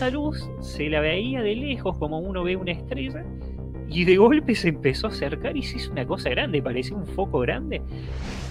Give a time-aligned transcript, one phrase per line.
[0.00, 3.22] esa luz se la veía de lejos como uno ve una estrella
[3.86, 7.06] y de golpe se empezó a acercar y se hizo una cosa grande, parecía un
[7.06, 7.82] foco grande.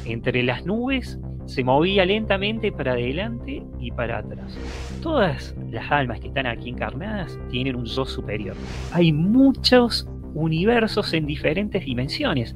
[0.06, 1.18] Entre las nubes
[1.48, 4.60] se movía lentamente para adelante y para atrás.
[5.02, 8.56] Todas las almas que están aquí encarnadas tienen un yo superior.
[8.94, 12.54] Hay muchos universos en diferentes dimensiones.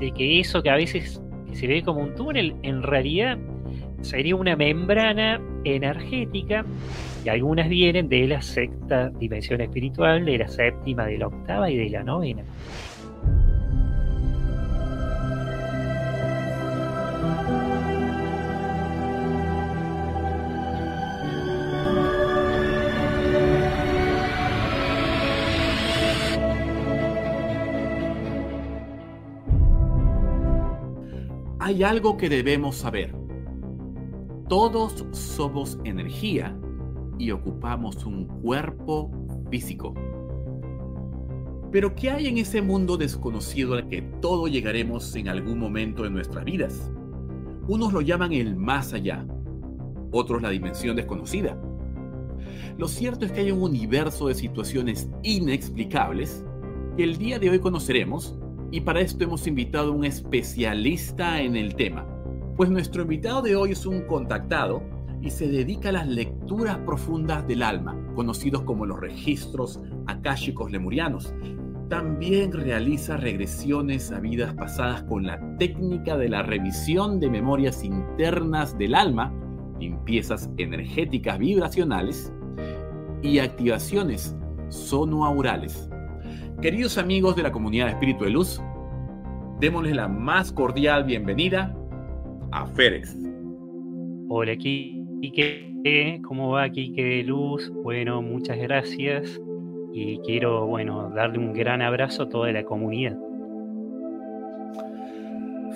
[0.00, 1.20] De que eso que a veces
[1.52, 3.36] se ve como un túnel, en realidad
[4.04, 6.64] sería una membrana energética
[7.24, 11.76] y algunas vienen de la sexta dimensión espiritual, de la séptima, de la octava y
[11.76, 12.42] de la novena.
[31.58, 33.23] Hay algo que debemos saber.
[34.48, 36.54] Todos somos energía
[37.18, 39.10] y ocupamos un cuerpo
[39.50, 39.94] físico.
[41.72, 46.10] Pero ¿qué hay en ese mundo desconocido al que todos llegaremos en algún momento de
[46.10, 46.92] nuestras vidas?
[47.66, 49.26] Unos lo llaman el más allá,
[50.12, 51.58] otros la dimensión desconocida.
[52.76, 56.44] Lo cierto es que hay un universo de situaciones inexplicables
[56.98, 58.38] que el día de hoy conoceremos
[58.70, 62.06] y para esto hemos invitado a un especialista en el tema,
[62.56, 64.82] pues nuestro invitado de hoy es un contactado
[65.20, 71.34] y se dedica a las lecturas profundas del alma, conocidos como los registros akáshicos lemurianos.
[71.88, 78.76] También realiza regresiones a vidas pasadas con la técnica de la revisión de memorias internas
[78.78, 79.32] del alma,
[79.80, 82.32] limpiezas energéticas vibracionales
[83.22, 84.36] y activaciones
[84.68, 85.90] sonoaurales.
[86.62, 88.62] Queridos amigos de la comunidad de Espíritu de Luz,
[89.60, 91.74] démosles la más cordial bienvenida
[92.54, 93.16] a Férex.
[94.28, 97.68] Hola, Quique, ¿cómo va Quique de Luz?
[97.82, 99.40] Bueno, muchas gracias
[99.92, 103.18] y quiero, bueno, darle un gran abrazo a toda la comunidad.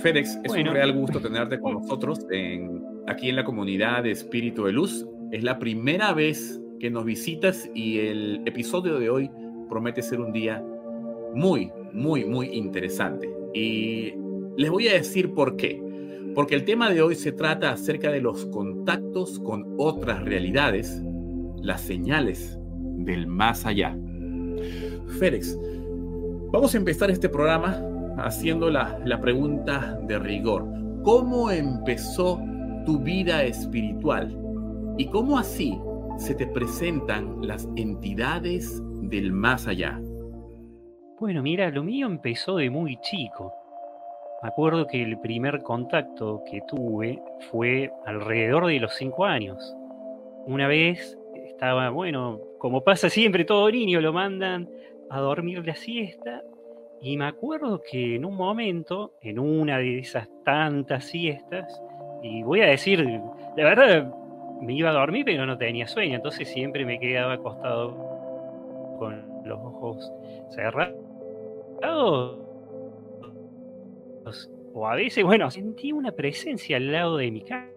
[0.01, 2.25] Fédex, es un real gusto tenerte con nosotros
[3.09, 5.05] aquí en la comunidad de Espíritu de Luz.
[5.33, 9.29] Es la primera vez que nos visitas y el episodio de hoy
[9.69, 10.65] promete ser un día
[11.35, 13.29] muy, muy, muy interesante.
[13.53, 14.15] Y
[14.57, 15.88] les voy a decir por qué
[16.39, 21.03] porque el tema de hoy se trata acerca de los contactos con otras realidades,
[21.61, 22.57] las señales
[22.97, 23.99] del más allá.
[25.19, 25.59] Félix,
[26.53, 27.83] vamos a empezar este programa
[28.19, 30.65] haciendo la, la pregunta de rigor.
[31.03, 32.41] ¿Cómo empezó
[32.87, 34.41] tu vida espiritual?
[34.97, 35.77] ¿Y cómo así
[36.19, 40.01] se te presentan las entidades del más allá?
[41.19, 43.58] Bueno, mira, lo mío empezó de muy chico.
[44.41, 49.75] Me acuerdo que el primer contacto que tuve fue alrededor de los cinco años.
[50.47, 54.69] Una vez estaba, bueno, como pasa siempre, todo niño lo mandan
[55.11, 56.45] a dormir la siesta.
[57.01, 61.83] Y me acuerdo que en un momento, en una de esas tantas siestas,
[62.23, 63.05] y voy a decir,
[63.57, 64.15] la verdad,
[64.61, 67.91] me iba a dormir, pero no tenía sueño, entonces siempre me quedaba acostado
[68.99, 70.13] con los ojos
[70.51, 72.48] cerrados
[74.75, 77.71] o a veces, bueno, sentí una presencia al lado de mi cara,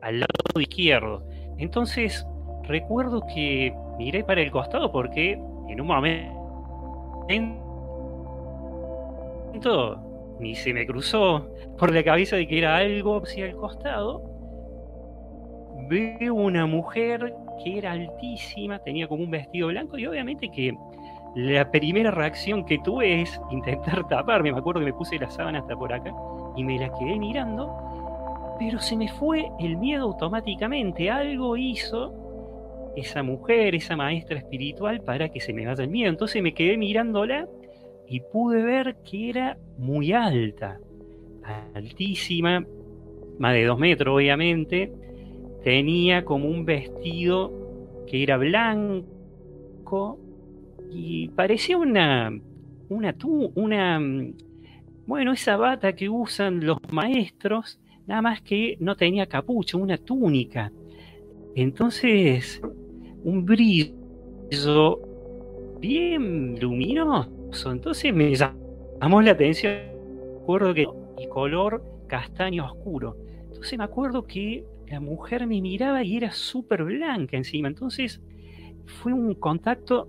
[0.00, 1.26] al lado izquierdo.
[1.58, 2.26] Entonces,
[2.64, 5.32] recuerdo que miré para el costado porque
[5.68, 6.36] en un momento
[10.38, 11.48] ni se me cruzó
[11.78, 14.22] por la cabeza de que era algo hacia el costado.
[15.88, 20.76] Veo una mujer que era altísima, tenía como un vestido blanco y obviamente que
[21.36, 24.52] la primera reacción que tuve es intentar taparme.
[24.52, 26.12] Me acuerdo que me puse la sábana hasta por acá
[26.56, 31.10] y me la quedé mirando, pero se me fue el miedo automáticamente.
[31.10, 32.14] Algo hizo
[32.96, 36.08] esa mujer, esa maestra espiritual, para que se me vaya el miedo.
[36.08, 37.46] Entonces me quedé mirándola
[38.08, 40.80] y pude ver que era muy alta,
[41.74, 42.64] altísima,
[43.38, 44.90] más de dos metros obviamente.
[45.62, 47.52] Tenía como un vestido
[48.06, 50.18] que era blanco,
[50.90, 52.30] y parecía una,
[52.88, 53.14] una,
[53.54, 54.00] una,
[55.06, 60.72] bueno, esa bata que usan los maestros, nada más que no tenía capucha, una túnica.
[61.54, 62.60] Entonces,
[63.24, 63.92] un brillo
[65.80, 67.72] bien luminoso.
[67.72, 69.74] Entonces me llamó la atención.
[70.40, 70.86] Recuerdo que
[71.18, 73.16] y color castaño oscuro.
[73.46, 77.68] Entonces me acuerdo que la mujer me miraba y era súper blanca encima.
[77.68, 78.20] Entonces
[78.84, 80.08] fue un contacto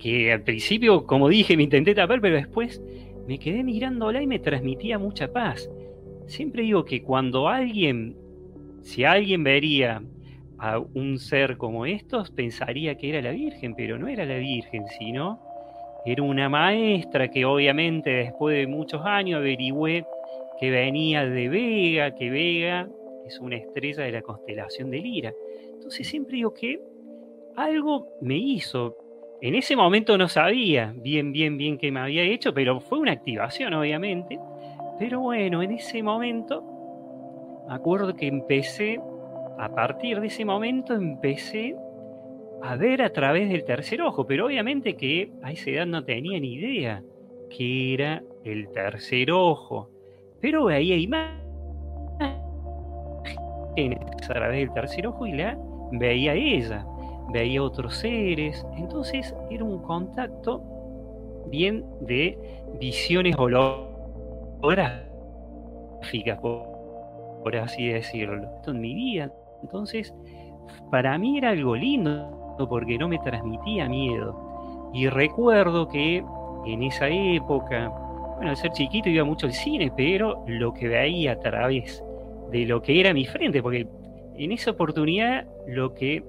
[0.00, 2.82] que al principio, como dije, me intenté tapar, pero después
[3.28, 5.70] me quedé mirándola y me transmitía mucha paz.
[6.26, 8.16] Siempre digo que cuando alguien,
[8.82, 10.02] si alguien vería
[10.58, 14.84] a un ser como estos, pensaría que era la Virgen, pero no era la Virgen,
[14.98, 15.40] sino
[16.04, 20.04] era una maestra que obviamente después de muchos años averigüé
[20.58, 22.88] que venía de Vega, que Vega
[23.26, 25.32] es una estrella de la constelación de Lira.
[25.74, 26.80] Entonces siempre digo que
[27.56, 28.96] algo me hizo.
[29.42, 33.12] En ese momento no sabía bien, bien, bien qué me había hecho, pero fue una
[33.12, 34.38] activación, obviamente.
[34.98, 36.62] Pero bueno, en ese momento,
[37.66, 39.00] me acuerdo que empecé,
[39.58, 41.74] a partir de ese momento empecé
[42.62, 46.38] a ver a través del tercer ojo, pero obviamente que a esa edad no tenía
[46.38, 47.02] ni idea
[47.48, 49.88] que era el tercer ojo.
[50.40, 51.40] Pero veía imágenes
[54.28, 55.58] a través del tercer ojo y la
[55.92, 56.84] veía ella,
[57.32, 58.66] veía otros seres.
[58.76, 60.62] Entonces era un contacto
[61.46, 62.38] bien de
[62.78, 65.08] visiones holográficas,
[66.40, 66.66] por,
[67.42, 68.48] por así decirlo.
[68.56, 69.32] Esto en mi vida.
[69.62, 70.14] Entonces,
[70.90, 74.90] para mí era algo lindo porque no me transmitía miedo.
[74.92, 76.24] Y recuerdo que
[76.66, 77.88] en esa época,
[78.36, 82.02] bueno, al ser chiquito iba mucho al cine, pero lo que veía a través
[82.50, 83.86] de lo que era mi frente, porque
[84.36, 86.24] en esa oportunidad lo que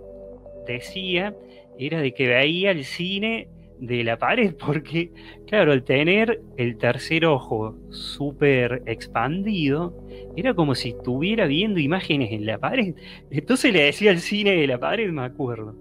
[0.66, 1.36] decía
[1.78, 3.48] era de que veía el cine
[3.80, 5.12] de la pared, porque,
[5.48, 9.98] claro, al tener el tercer ojo súper expandido,
[10.36, 12.96] era como si estuviera viendo imágenes en la pared.
[13.30, 15.76] Entonces le decía el cine de la pared, me acuerdo.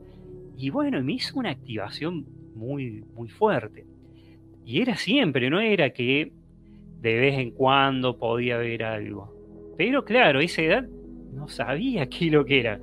[0.57, 3.87] Y bueno, me hizo una activación muy, muy fuerte.
[4.65, 6.33] Y era siempre, no era que
[7.01, 9.75] de vez en cuando podía ver algo.
[9.77, 10.89] Pero claro, esa edad
[11.33, 12.81] no sabía qué lo que era.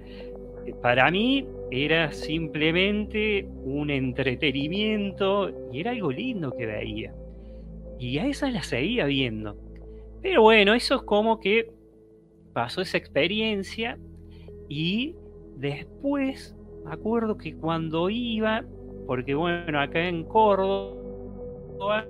[0.82, 7.14] Para mí era simplemente un entretenimiento y era algo lindo que veía.
[8.00, 9.58] Y a esa la seguía viendo.
[10.22, 11.72] Pero bueno, eso es como que
[12.54, 13.98] pasó esa experiencia
[14.70, 15.16] y
[15.58, 16.56] después
[16.86, 18.64] me acuerdo que cuando iba,
[19.06, 22.06] porque bueno, acá en Córdoba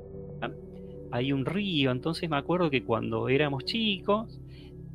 [1.12, 4.40] hay un río, entonces me acuerdo que cuando éramos chicos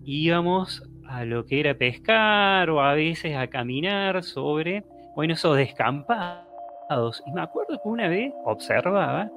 [0.05, 4.85] íbamos a lo que era pescar o a veces a caminar sobre,
[5.15, 7.23] bueno, esos descampados.
[7.27, 9.31] Y me acuerdo que una vez observaba,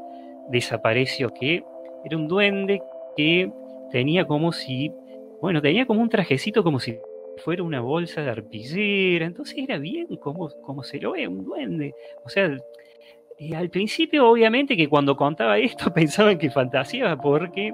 [0.49, 1.63] desapareció que
[2.03, 2.81] era un duende
[3.15, 3.51] que
[3.91, 4.91] tenía como si,
[5.41, 6.97] bueno, tenía como un trajecito como si
[7.43, 11.93] fuera una bolsa de arpillera, entonces era bien como, como se lo ve, un duende.
[12.23, 12.55] O sea,
[13.37, 17.73] eh, al principio obviamente que cuando contaba esto pensaban que fantaseaba porque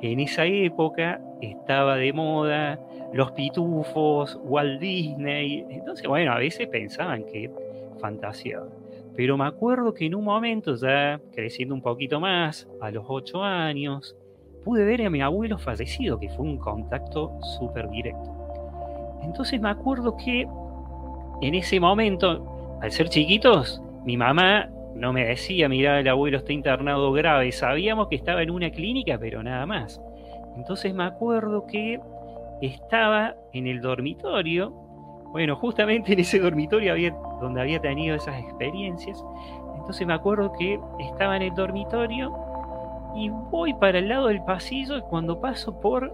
[0.00, 2.78] en esa época estaba de moda
[3.12, 7.50] los pitufos, Walt Disney, entonces bueno, a veces pensaban que
[8.00, 8.68] fantaseaba.
[9.16, 13.42] Pero me acuerdo que en un momento, ya creciendo un poquito más, a los ocho
[13.42, 14.16] años,
[14.64, 18.30] pude ver a mi abuelo fallecido, que fue un contacto súper directo.
[19.22, 20.46] Entonces me acuerdo que
[21.40, 26.52] en ese momento, al ser chiquitos, mi mamá no me decía, mira, el abuelo está
[26.52, 27.50] internado grave.
[27.52, 30.00] Sabíamos que estaba en una clínica, pero nada más.
[30.56, 32.00] Entonces me acuerdo que
[32.62, 34.70] estaba en el dormitorio.
[35.32, 37.10] Bueno, justamente en ese dormitorio había,
[37.40, 39.22] donde había tenido esas experiencias.
[39.76, 42.34] Entonces me acuerdo que estaba en el dormitorio
[43.16, 46.12] y voy para el lado del pasillo y cuando paso por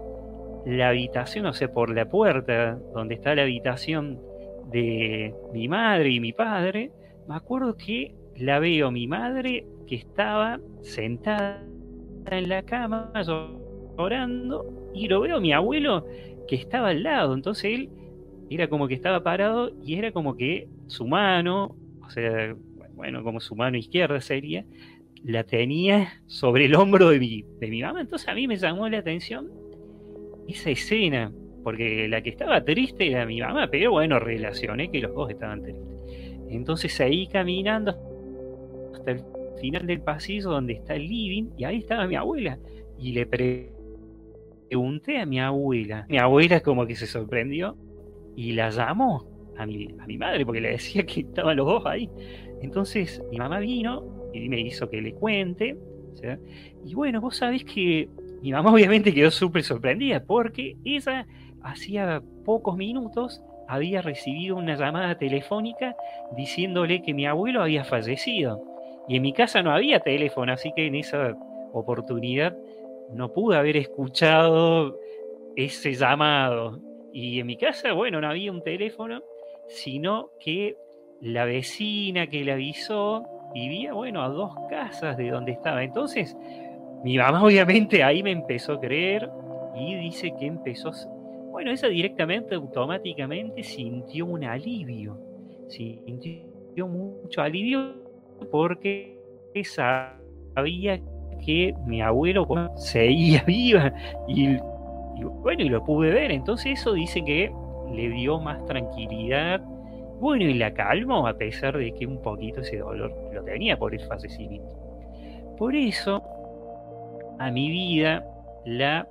[0.65, 4.19] la habitación, o sea, por la puerta donde está la habitación
[4.71, 6.91] de mi madre y mi padre,
[7.27, 11.63] me acuerdo que la veo mi madre que estaba sentada
[12.31, 13.11] en la cama
[13.97, 16.05] llorando y lo veo mi abuelo
[16.47, 17.89] que estaba al lado, entonces él
[18.49, 22.55] era como que estaba parado y era como que su mano, o sea,
[22.93, 24.65] bueno, como su mano izquierda sería,
[25.23, 28.87] la tenía sobre el hombro de mi, de mi mamá, entonces a mí me llamó
[28.87, 29.49] la atención
[30.47, 31.31] esa escena,
[31.63, 35.63] porque la que estaba triste era mi mamá, pero bueno, relacioné que los dos estaban
[35.63, 35.83] tristes.
[36.49, 37.95] Entonces seguí caminando
[38.93, 39.21] hasta el
[39.59, 42.59] final del pasillo donde está el living y ahí estaba mi abuela
[42.99, 43.74] y le pregunté
[44.71, 47.77] a mi abuela, mi abuela como que se sorprendió
[48.35, 49.25] y la llamó
[49.57, 52.09] a mi, a mi madre porque le decía que estaban los dos ahí.
[52.61, 54.03] Entonces mi mamá vino
[54.33, 55.77] y me hizo que le cuente.
[56.85, 58.09] Y bueno, vos sabés que
[58.41, 61.27] mi mamá obviamente quedó súper sorprendida porque ella
[61.63, 65.95] hacía pocos minutos había recibido una llamada telefónica
[66.35, 68.61] diciéndole que mi abuelo había fallecido.
[69.07, 71.35] Y en mi casa no había teléfono, así que en esa
[71.73, 72.55] oportunidad
[73.11, 74.97] no pude haber escuchado
[75.55, 76.79] ese llamado.
[77.13, 79.21] Y en mi casa, bueno, no había un teléfono,
[79.67, 80.75] sino que
[81.21, 85.83] la vecina que le avisó vivía, bueno, a dos casas de donde estaba.
[85.83, 86.35] Entonces,
[87.03, 89.29] mi mamá obviamente ahí me empezó a creer
[89.75, 90.91] y dice que empezó
[91.55, 95.17] bueno, esa directamente, automáticamente sintió un alivio,
[95.69, 97.93] sintió mucho alivio
[98.51, 99.17] porque
[99.63, 101.14] sabía que
[101.85, 103.93] mi abuelo seguía viva
[104.27, 104.57] y,
[105.41, 107.51] bueno, y lo pude ver, entonces eso dice que
[107.91, 109.61] le dio más tranquilidad,
[110.19, 113.93] bueno, y la calmó a pesar de que un poquito ese dolor lo tenía por
[113.93, 114.75] el fallecimiento.
[115.57, 116.23] Por eso,
[117.39, 118.25] a mi vida
[118.65, 119.07] la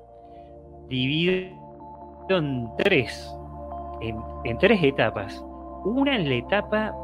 [0.89, 1.49] divido
[2.31, 3.35] en tres,
[4.01, 5.45] en, tres etapas.
[5.85, 6.95] Una en la etapa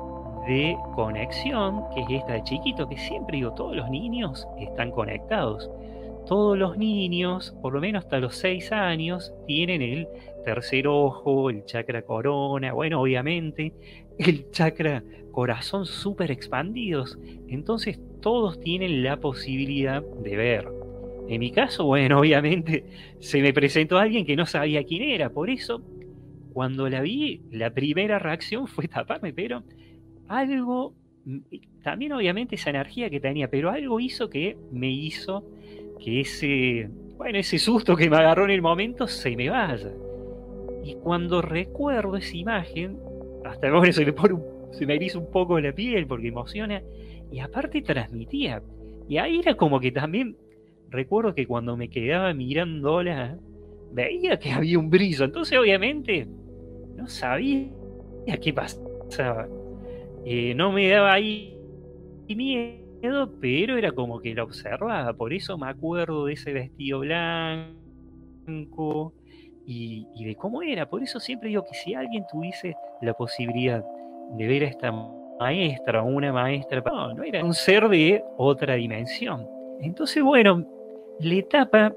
[0.46, 5.70] de conexión, que es esta de chiquito, que siempre digo, todos los niños están conectados.
[6.26, 10.08] Todos los niños, por lo menos hasta los seis años, tienen el
[10.44, 13.72] tercer ojo, el chakra corona, bueno, obviamente,
[14.18, 17.18] el chakra corazón súper expandidos.
[17.48, 20.68] Entonces todos tienen la posibilidad de ver.
[21.28, 22.84] En mi caso, bueno, obviamente
[23.18, 25.82] se me presentó alguien que no sabía quién era, por eso
[26.52, 29.62] cuando la vi, la primera reacción fue taparme, pero
[30.30, 30.94] algo,
[31.24, 31.38] mm,
[31.82, 35.44] también obviamente esa energía que tenía, pero algo hizo que me hizo
[35.98, 39.90] que ese, bueno, ese susto que me agarró en el momento se me vaya.
[40.84, 42.98] Y cuando recuerdo esa imagen,
[43.44, 44.38] hasta ahora se me, pone
[44.70, 46.80] se me eriza un poco la piel porque emociona,
[47.32, 48.62] y aparte transmitía.
[49.08, 50.36] Y ahí era como que también
[50.90, 53.36] recuerdo que cuando me quedaba mirándola,
[53.92, 55.24] veía que había un brillo.
[55.24, 56.28] Entonces, obviamente,
[56.96, 57.68] no sabía
[58.40, 59.48] qué pasaba.
[60.24, 61.56] Eh, no me daba ahí
[62.28, 65.12] miedo, pero era como que la observaba.
[65.14, 67.74] Por eso me acuerdo de ese vestido blanco
[69.66, 70.88] y, de cómo era.
[70.88, 73.84] Por eso siempre digo que si alguien tuviese la posibilidad
[74.32, 74.92] de ver a esta
[75.38, 79.46] maestra o una maestra, no, no era un ser de otra dimensión.
[79.80, 80.66] Entonces, bueno,
[81.20, 81.94] la etapa,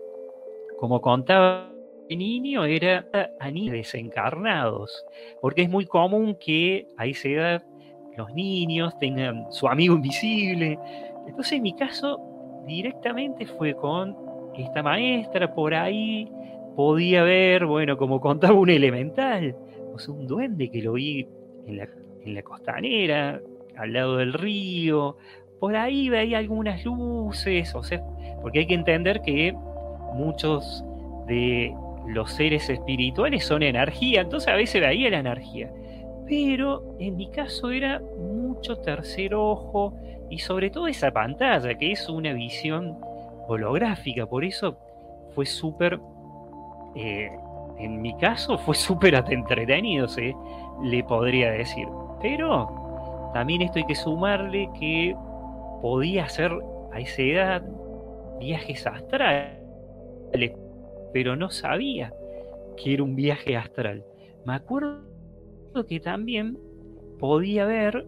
[0.80, 1.70] como contaba
[2.10, 3.06] el niño, era
[3.40, 5.06] a niños desencarnados,
[5.42, 7.64] porque es muy común que a esa edad
[8.18, 10.78] los niños tengan su amigo invisible.
[11.28, 12.20] Entonces, en mi caso,
[12.66, 14.16] directamente fue con
[14.56, 16.30] esta maestra, por ahí
[16.76, 19.56] podía ver, bueno, como contaba un elemental,
[19.94, 21.28] o sea, un duende que lo vi
[21.66, 21.88] en la,
[22.24, 23.42] en la costanera,
[23.78, 25.18] al lado del río,
[25.60, 28.04] por ahí veía algunas luces, o sea,
[28.42, 29.54] porque hay que entender que
[30.14, 30.84] muchos
[31.28, 31.74] de
[32.08, 35.72] los seres espirituales son energía, entonces a veces veía la energía.
[36.34, 39.94] Pero en mi caso era mucho tercer ojo
[40.32, 42.98] y sobre todo esa pantalla, que es una visión
[43.48, 44.80] holográfica, por eso
[45.36, 46.00] fue súper,
[46.96, 47.30] eh,
[47.78, 50.34] en mi caso fue súper entretenido, se
[50.82, 51.88] le podría decir.
[52.20, 55.16] Pero también esto hay que sumarle que
[55.84, 56.52] podía hacer
[56.94, 57.64] a esa edad
[58.40, 59.60] viajes astrales,
[61.14, 62.12] pero no sabía
[62.76, 64.04] que era un viaje astral.
[64.46, 65.13] Me acuerdo
[65.88, 66.58] que también
[67.20, 68.06] podía ver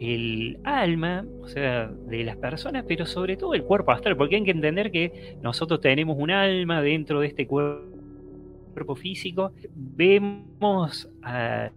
[0.00, 4.44] el alma, o sea, de las personas, pero sobre todo el cuerpo astral, porque hay
[4.44, 11.70] que entender que nosotros tenemos un alma dentro de este cuerpo físico, vemos a,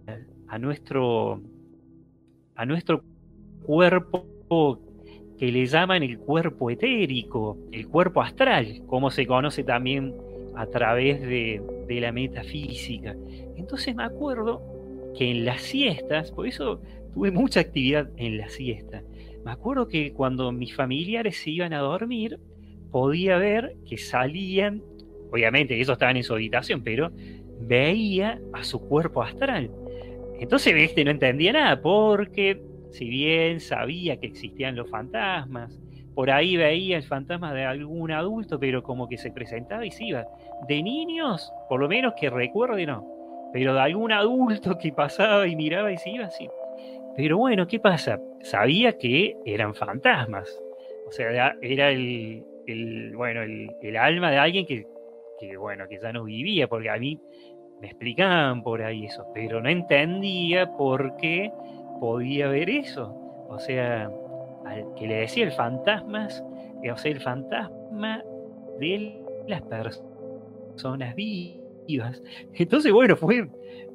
[0.48, 1.40] a nuestro
[2.56, 3.02] a nuestro
[3.62, 4.80] cuerpo
[5.38, 10.14] que le llaman el cuerpo etérico, el cuerpo astral, como se conoce también
[10.56, 13.14] a través de, la metafísica.
[13.56, 14.62] Entonces me acuerdo
[15.16, 16.80] que en las siestas, por eso
[17.14, 19.02] tuve mucha actividad en la siesta,
[19.44, 22.40] me acuerdo que cuando mis familiares se iban a dormir,
[22.90, 24.82] podía ver que salían,
[25.30, 27.12] obviamente ellos estaban en su habitación, pero
[27.60, 29.70] veía a su cuerpo astral.
[30.40, 35.80] Entonces, este no entendía nada, porque si bien sabía que existían los fantasmas,
[36.14, 40.06] por ahí veía el fantasma de algún adulto, pero como que se presentaba y se
[40.06, 40.24] iba.
[40.66, 43.15] De niños, por lo menos que recuerde, no.
[43.56, 46.46] Pero de algún adulto que pasaba y miraba y se iba, sí.
[47.16, 48.20] Pero bueno, ¿qué pasa?
[48.42, 50.62] Sabía que eran fantasmas.
[51.08, 52.44] O sea, era el,
[53.16, 54.86] bueno, el, alma de alguien que,
[55.40, 57.18] que, bueno, que ya no vivía, porque a mí
[57.80, 61.50] me explicaban por ahí eso, pero no entendía por qué
[61.98, 63.06] podía ver eso.
[63.48, 64.10] O sea,
[64.98, 66.28] que le decía el fantasma,
[66.82, 68.22] eh, o sea, el fantasma
[68.78, 71.55] de las personas vivas.
[72.54, 73.48] Entonces, bueno, fue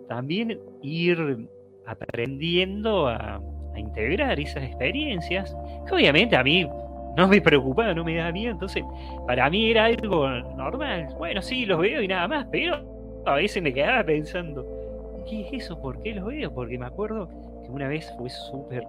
[0.08, 1.48] también ir
[1.86, 3.42] aprendiendo a,
[3.76, 5.56] integrar esas experiencias,
[5.88, 6.68] que obviamente a mí
[7.16, 8.84] no me preocupaba, no me daba miedo, entonces
[9.26, 11.08] para mí era algo normal.
[11.18, 15.64] Bueno, sí, los veo y nada más, pero a veces me quedaba pensando, ¿qué es
[15.64, 15.82] eso?
[15.82, 16.54] ¿Por qué los veo?
[16.54, 17.30] Porque me acuerdo
[17.70, 18.84] una vez fue súper,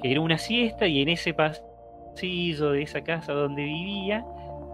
[0.00, 4.24] que era una siesta y en ese pasillo de esa casa donde vivía,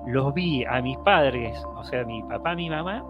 [0.07, 3.05] los vi a mis padres, o sea, mi papá, mi mamá,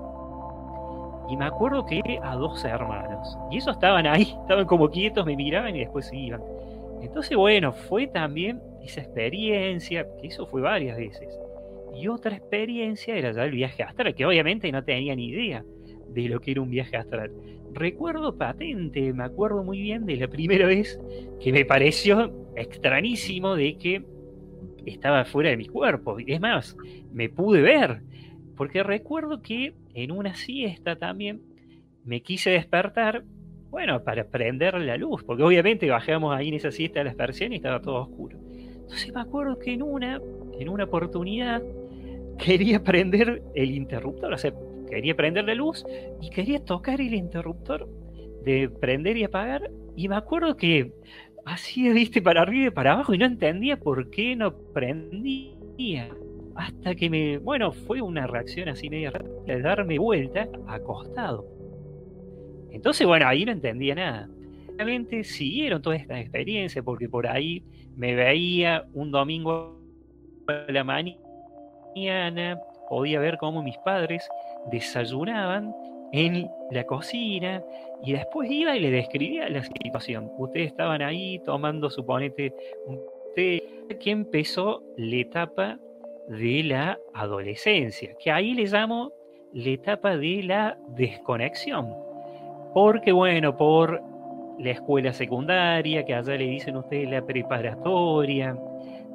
[1.29, 3.37] y me acuerdo que a dos hermanos.
[3.51, 6.43] Y esos estaban ahí, estaban como quietos, me miraban y después se iban.
[7.03, 11.29] Entonces, bueno, fue también esa experiencia, que eso fue varias veces.
[11.95, 15.65] Y otra experiencia era ya el viaje astral, que obviamente no tenía ni idea
[16.09, 17.33] de lo que era un viaje astral.
[17.73, 20.99] Recuerdo patente, me acuerdo muy bien de la primera vez
[21.41, 24.03] que me pareció extrañísimo de que
[24.87, 26.17] estaba fuera de mi cuerpo.
[26.19, 26.77] Es más,
[27.13, 28.03] me pude ver,
[28.59, 31.41] porque recuerdo que en una siesta también
[32.05, 33.23] me quise despertar,
[33.71, 37.53] bueno, para prender la luz, porque obviamente bajamos ahí en esa siesta a la expersión
[37.53, 38.37] y estaba todo oscuro.
[38.51, 40.21] Entonces me acuerdo que en una,
[40.59, 41.63] en una oportunidad
[42.37, 44.53] quería prender el interruptor, o sea,
[44.91, 45.87] quería prender la luz
[46.21, 47.89] y quería tocar el interruptor
[48.45, 49.71] de prender y apagar.
[49.95, 50.93] Y me acuerdo que
[51.47, 56.09] hacía, viste, para arriba y para abajo y no entendía por qué no prendía.
[56.59, 61.47] Hasta que me, bueno, fue una reacción así media rápida de darme vuelta acostado.
[62.73, 64.29] Entonces, bueno, ahí no entendía nada.
[64.77, 67.63] Realmente siguieron toda esta experiencia porque por ahí
[67.95, 69.81] me veía un domingo
[70.49, 74.29] a la mañana, podía ver cómo mis padres
[74.73, 75.73] desayunaban
[76.13, 77.63] en la cocina
[78.03, 80.29] y después iba y le describía la situación.
[80.37, 82.53] Ustedes estaban ahí tomando, suponete,
[82.85, 82.99] un
[83.37, 83.63] té,
[84.01, 85.79] que empezó la etapa
[86.29, 89.13] de la adolescencia, que ahí le llamo
[89.53, 91.95] la etapa de la desconexión.
[92.75, 94.03] Porque bueno, por
[94.59, 98.57] la escuela secundaria, que allá le dicen ustedes la preparatoria,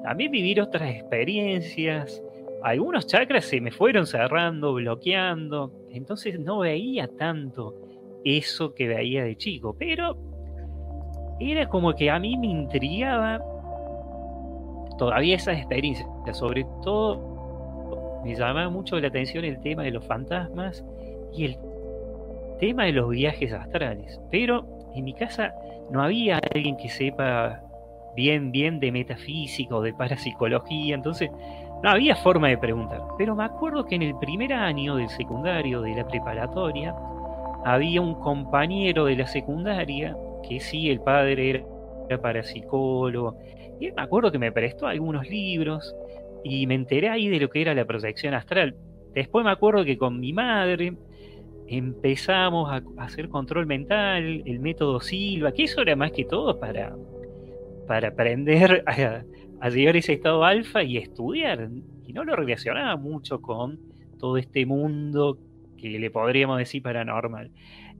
[0.04, 2.22] también vivir otras experiencias,
[2.64, 7.76] algunos chakras se me fueron cerrando, bloqueando, entonces no veía tanto
[8.24, 10.18] eso que veía de chico, pero
[11.40, 13.42] era como que a mí me intrigaba
[14.98, 20.84] todavía esas experiencias, sobre todo me llamaba mucho la atención el tema de los fantasmas
[21.34, 21.58] y el
[22.60, 25.54] tema de los viajes astrales, pero en mi casa
[25.92, 27.62] no había alguien que sepa
[28.16, 31.30] bien, bien de metafísica o de parapsicología, entonces
[31.84, 33.02] no había forma de preguntar.
[33.18, 36.96] Pero me acuerdo que en el primer año del secundario, de la preparatoria,
[37.66, 40.16] había un compañero de la secundaria
[40.48, 41.66] que sí, el padre
[42.10, 43.38] era parapsicólogo.
[43.92, 45.96] Me acuerdo que me prestó algunos libros
[46.44, 48.76] y me enteré ahí de lo que era la proyección astral.
[49.14, 50.94] Después me acuerdo que con mi madre
[51.68, 56.96] empezamos a hacer control mental, el método Silva, que eso era más que todo para,
[57.88, 59.24] para aprender a,
[59.60, 61.70] a llegar a ese estado alfa y estudiar.
[62.06, 63.80] Y no lo relacionaba mucho con
[64.20, 65.38] todo este mundo
[65.78, 67.52] que le podríamos decir paranormal.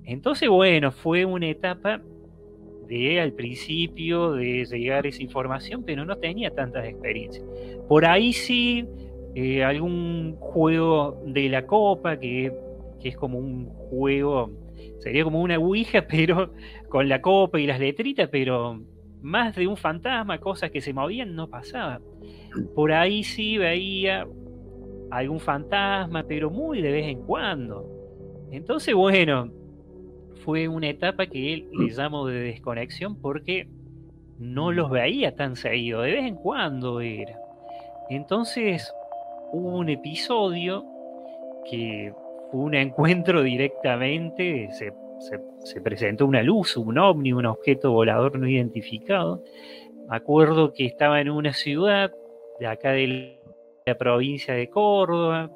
[0.06, 2.02] Entonces, bueno, fue una etapa
[2.88, 7.46] de al principio de llegar esa información, pero no tenía tantas experiencias.
[7.88, 8.86] Por ahí sí,
[9.36, 12.54] eh, algún juego de la copa, que,
[13.02, 14.52] que, es como un juego,
[15.00, 16.54] sería como una ouija, pero
[16.90, 18.80] con la copa y las letritas, pero
[19.22, 22.02] más de un fantasma, cosas que se movían, no pasaba.
[22.76, 24.28] Por ahí sí veía
[25.10, 27.90] algún fantasma, pero muy de vez en cuando.
[28.52, 29.52] Entonces, bueno,
[30.44, 33.68] fue una etapa que él le llamo de desconexión porque
[34.40, 37.40] no los veía tan seguido, de vez en cuando era.
[38.10, 38.94] Entonces
[39.52, 40.86] hubo un episodio
[41.70, 42.14] que
[42.52, 44.92] fue un encuentro directamente, se
[45.64, 49.44] se, presentó una luz, un ovni, un objeto volador no identificado.
[50.10, 52.12] Me acuerdo que estaba en una ciudad
[52.60, 53.40] de acá de
[53.86, 55.50] la provincia de Córdoba.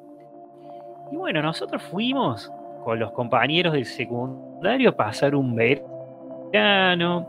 [1.12, 2.50] Y bueno, nosotros fuimos
[2.84, 3.84] con los compañeros del
[4.58, 7.28] secundario pasar un verano.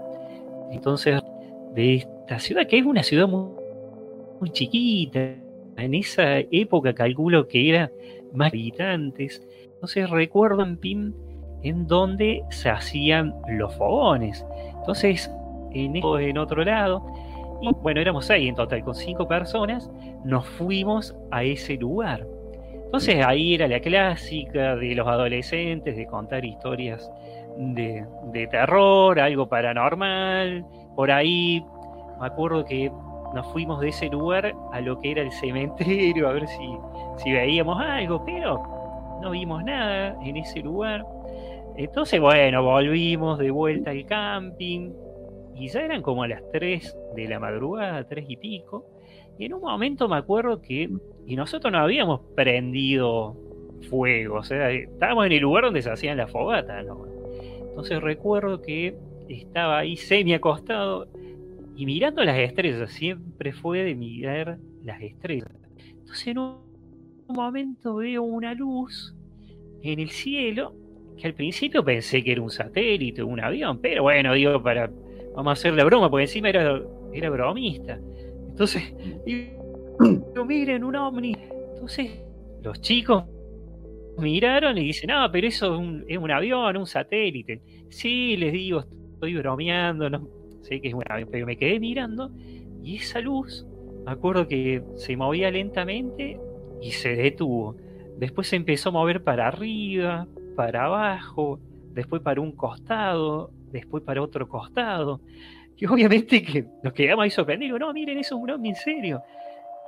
[0.71, 1.21] Entonces,
[1.75, 3.51] de esta ciudad, que es una ciudad muy,
[4.39, 5.35] muy chiquita,
[5.77, 7.91] en esa época calculo que era
[8.33, 9.47] más habitantes.
[9.75, 11.13] Entonces recuerdo en PIM
[11.61, 14.43] en donde se hacían los fogones.
[14.79, 15.31] Entonces,
[15.71, 17.05] en, en otro lado,
[17.61, 19.89] y bueno, éramos seis en total, con cinco personas,
[20.25, 22.25] nos fuimos a ese lugar.
[22.89, 27.07] Entonces ahí era la clásica de los adolescentes, de contar historias
[27.55, 30.65] de, terror, algo paranormal.
[30.95, 31.63] Por ahí
[32.19, 32.91] me acuerdo que
[33.35, 36.67] nos fuimos de ese lugar a lo que era el cementerio, a ver si,
[37.17, 41.05] si veíamos algo, pero no vimos nada en ese lugar.
[41.77, 44.93] Entonces, bueno, volvimos de vuelta al camping
[45.53, 48.87] y ya eran como a las 3 de la madrugada, 3 y pico.
[49.37, 50.89] Y en un momento me acuerdo que,
[51.29, 53.37] y nosotros no habíamos prendido
[53.87, 56.83] fuego, o sea, estábamos en el lugar donde se hacían las fogatas.
[57.69, 58.95] Entonces recuerdo que
[59.29, 61.07] estaba ahí semi acostado
[61.75, 65.51] y mirando las estrellas, siempre fue de mirar las estrellas.
[65.77, 66.57] Entonces en un
[67.27, 69.15] momento veo una luz
[69.83, 70.73] en el cielo
[71.15, 74.89] que al principio pensé que era un satélite, un avión, pero bueno, digo, para,
[75.35, 76.81] vamos a hacer la broma, porque encima era,
[77.13, 77.99] era bromista.
[78.49, 78.95] Entonces,
[79.27, 79.58] digo,
[80.45, 81.35] miren, un ovni.
[81.73, 82.11] Entonces,
[82.63, 83.23] los chicos
[84.17, 87.61] miraron y dicen, no, pero eso es un, es un avión, un satélite.
[87.89, 90.27] Sí, les digo, estoy bromeando, no
[90.61, 92.31] sé que es un avión, pero me quedé mirando
[92.83, 93.65] y esa luz,
[94.05, 96.39] me acuerdo que se movía lentamente
[96.81, 97.75] y se detuvo.
[98.17, 101.59] Después se empezó a mover para arriba, para abajo,
[101.93, 105.21] después para un costado, después para otro costado.
[105.77, 109.21] Y obviamente que nos quedamos ahí sorprendidos, no, miren, eso es un ovni en serio.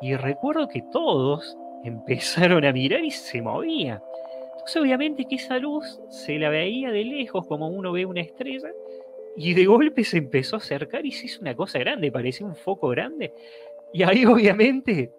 [0.01, 4.01] Y recuerdo que todos empezaron a mirar y se movía.
[4.51, 8.69] Entonces obviamente que esa luz se la veía de lejos como uno ve una estrella
[9.35, 12.55] y de golpe se empezó a acercar y se hizo una cosa grande, parecía un
[12.55, 13.33] foco grande.
[13.93, 15.11] Y ahí obviamente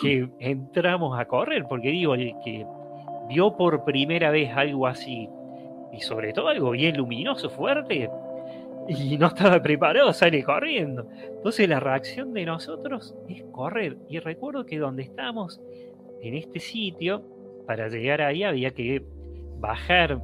[0.00, 2.64] que entramos a correr, porque digo, el que
[3.28, 5.28] vio por primera vez algo así,
[5.92, 8.08] y sobre todo algo bien luminoso, fuerte,
[8.88, 11.06] y no estaba preparado, sale corriendo.
[11.36, 13.98] Entonces la reacción de nosotros es correr.
[14.08, 15.60] Y recuerdo que donde estamos,
[16.22, 17.22] en este sitio,
[17.66, 19.04] para llegar ahí había que
[19.58, 20.18] bajar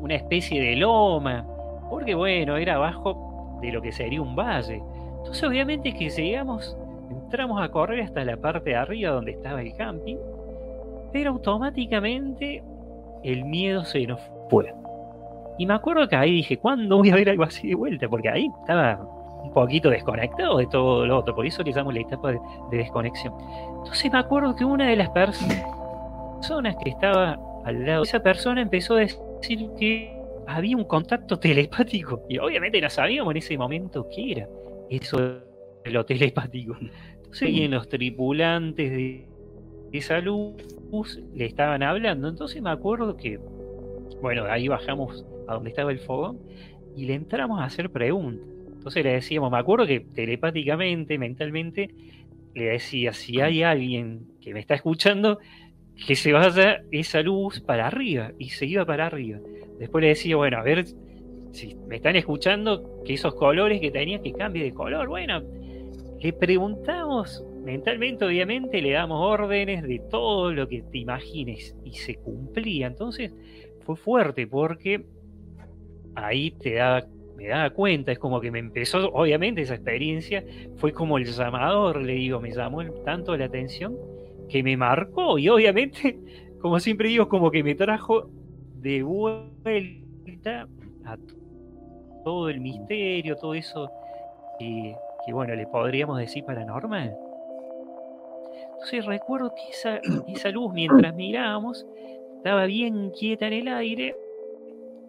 [0.00, 1.46] una especie de loma,
[1.88, 4.82] porque bueno, era abajo de lo que sería un valle.
[5.18, 6.76] Entonces obviamente que llegamos,
[7.10, 10.16] entramos a correr hasta la parte de arriba donde estaba el camping,
[11.12, 12.62] pero automáticamente
[13.22, 14.74] el miedo se nos fue.
[15.58, 18.08] Y me acuerdo que ahí dije, ¿cuándo voy a ver algo así de vuelta?
[18.08, 19.00] Porque ahí estaba
[19.42, 23.34] un poquito desconectado de todo lo otro, por eso le llamo la etapa de, desconexión.
[23.78, 28.62] Entonces me acuerdo que una de las personas que estaba al lado de esa persona
[28.62, 32.22] empezó a decir que había un contacto telepático.
[32.28, 34.48] Y obviamente no sabíamos en ese momento qué era
[34.90, 35.18] eso
[35.84, 36.76] de lo telepático.
[37.16, 39.28] Entonces, y en los tripulantes de
[39.92, 40.54] esa luz
[41.34, 42.28] le estaban hablando.
[42.28, 43.38] Entonces me acuerdo que,
[44.22, 46.38] bueno, ahí bajamos a donde estaba el fogón
[46.96, 48.46] y le entramos a hacer preguntas.
[48.72, 51.90] Entonces le decíamos, me acuerdo que telepáticamente, mentalmente,
[52.54, 55.38] le decía, si hay alguien que me está escuchando,
[56.06, 58.32] que se vaya esa luz para arriba.
[58.38, 59.40] Y se iba para arriba.
[59.78, 60.84] Después le decía, bueno, a ver
[61.52, 65.08] si me están escuchando, que esos colores que tenía que cambie de color.
[65.08, 65.42] Bueno,
[66.20, 72.16] le preguntamos mentalmente, obviamente, le damos órdenes de todo lo que te imagines y se
[72.16, 72.86] cumplía.
[72.86, 73.32] Entonces
[73.82, 75.04] fue fuerte porque
[76.14, 80.44] ahí te da, me daba cuenta, es como que me empezó, obviamente esa experiencia
[80.76, 83.96] fue como el llamador, le digo, me llamó tanto la atención
[84.48, 86.18] que me marcó y obviamente,
[86.60, 88.28] como siempre digo, como que me trajo
[88.76, 90.68] de vuelta
[91.04, 91.16] a
[92.24, 93.90] todo el misterio, todo eso
[94.58, 94.96] que,
[95.32, 97.16] bueno, le podríamos decir paranormal.
[98.74, 101.86] Entonces recuerdo que esa, esa luz mientras mirábamos
[102.42, 104.16] estaba bien quieta en el aire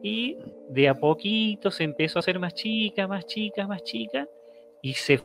[0.03, 0.37] y
[0.69, 4.27] de a poquito se empezó a hacer más chica, más chica, más chica,
[4.83, 5.19] y se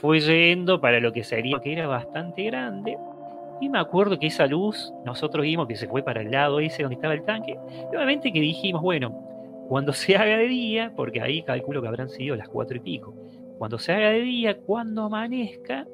[0.00, 2.96] fue yendo para lo que sería que era bastante grande.
[3.60, 6.84] Y me acuerdo que esa luz, nosotros vimos que se fue para el lado ese
[6.84, 7.58] donde estaba el tanque.
[7.90, 9.10] Nuevamente que dijimos, bueno,
[9.68, 13.12] cuando se haga de día, porque ahí calculo que habrán sido las cuatro y pico,
[13.58, 15.84] cuando se haga de día, cuando amanezca,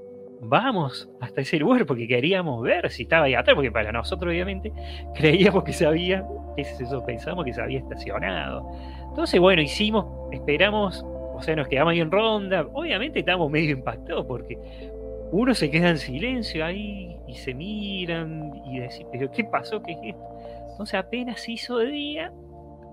[0.41, 4.73] vamos hasta ese lugar porque queríamos ver si estaba ahí atrás, porque para nosotros obviamente
[5.15, 8.69] creíamos que se había, eso pensamos que se había estacionado.
[9.09, 14.27] Entonces, bueno, hicimos, esperamos, o sea, nos quedamos ahí en ronda, obviamente estamos medio impactados
[14.27, 14.59] porque
[15.33, 19.83] uno se queda en silencio ahí y se miran y decir, pero ¿qué pasó?
[19.83, 20.37] ¿Qué es esto?
[20.71, 22.33] Entonces apenas hizo día,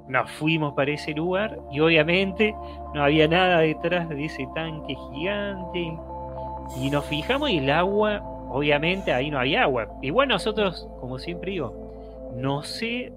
[0.08, 2.56] nos fuimos para ese lugar y obviamente
[2.94, 5.98] no había nada detrás de ese tanque gigante,
[6.82, 9.88] y nos fijamos y el agua, obviamente ahí no hay agua.
[10.02, 13.14] Igual nosotros, como siempre digo, no sé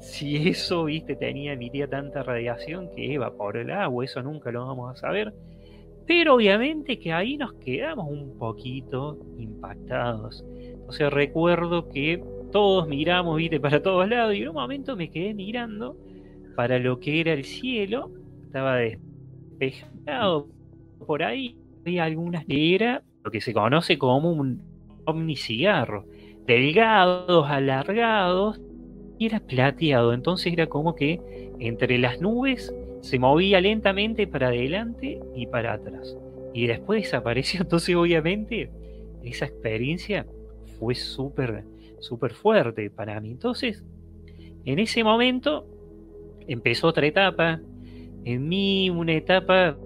[0.00, 4.96] si eso, viste, tenía, emitía tanta radiación que evaporó el agua, eso nunca lo vamos
[4.96, 5.34] a saber.
[6.06, 10.44] Pero obviamente que ahí nos quedamos un poquito impactados.
[10.58, 15.34] Entonces recuerdo que todos miramos, viste, para todos lados y en un momento me quedé
[15.34, 15.96] mirando
[16.56, 18.10] para lo que era el cielo.
[18.42, 20.48] Estaba despejado
[21.06, 24.62] por ahí había algunas era lo que se conoce como un
[25.04, 26.06] omnicigarro,
[26.46, 28.60] delgados, alargados,
[29.18, 31.20] y era plateado, entonces era como que
[31.58, 36.16] entre las nubes se movía lentamente para adelante y para atrás.
[36.54, 38.70] Y después desapareció, entonces obviamente
[39.22, 40.26] esa experiencia
[40.78, 41.64] fue súper,
[41.98, 43.30] súper fuerte para mí.
[43.30, 43.84] Entonces,
[44.64, 45.66] en ese momento
[46.48, 47.60] empezó otra etapa,
[48.24, 49.76] en mí una etapa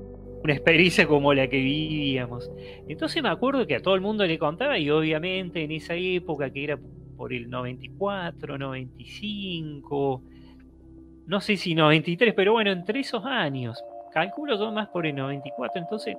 [0.45, 2.51] una experiencia como la que vivíamos.
[2.87, 6.51] Entonces me acuerdo que a todo el mundo le contaba y obviamente en esa época
[6.51, 6.79] que era
[7.17, 10.23] por el 94, 95,
[11.27, 15.81] no sé si 93, pero bueno, entre esos años, calculo yo más por el 94,
[15.81, 16.17] entonces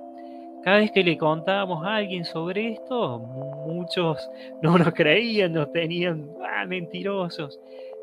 [0.64, 4.28] cada vez que le contábamos a alguien sobre esto, muchos
[4.62, 7.60] no nos creían, nos tenían ah, mentirosos.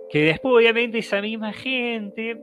[0.09, 2.41] Que después, obviamente, esa misma gente,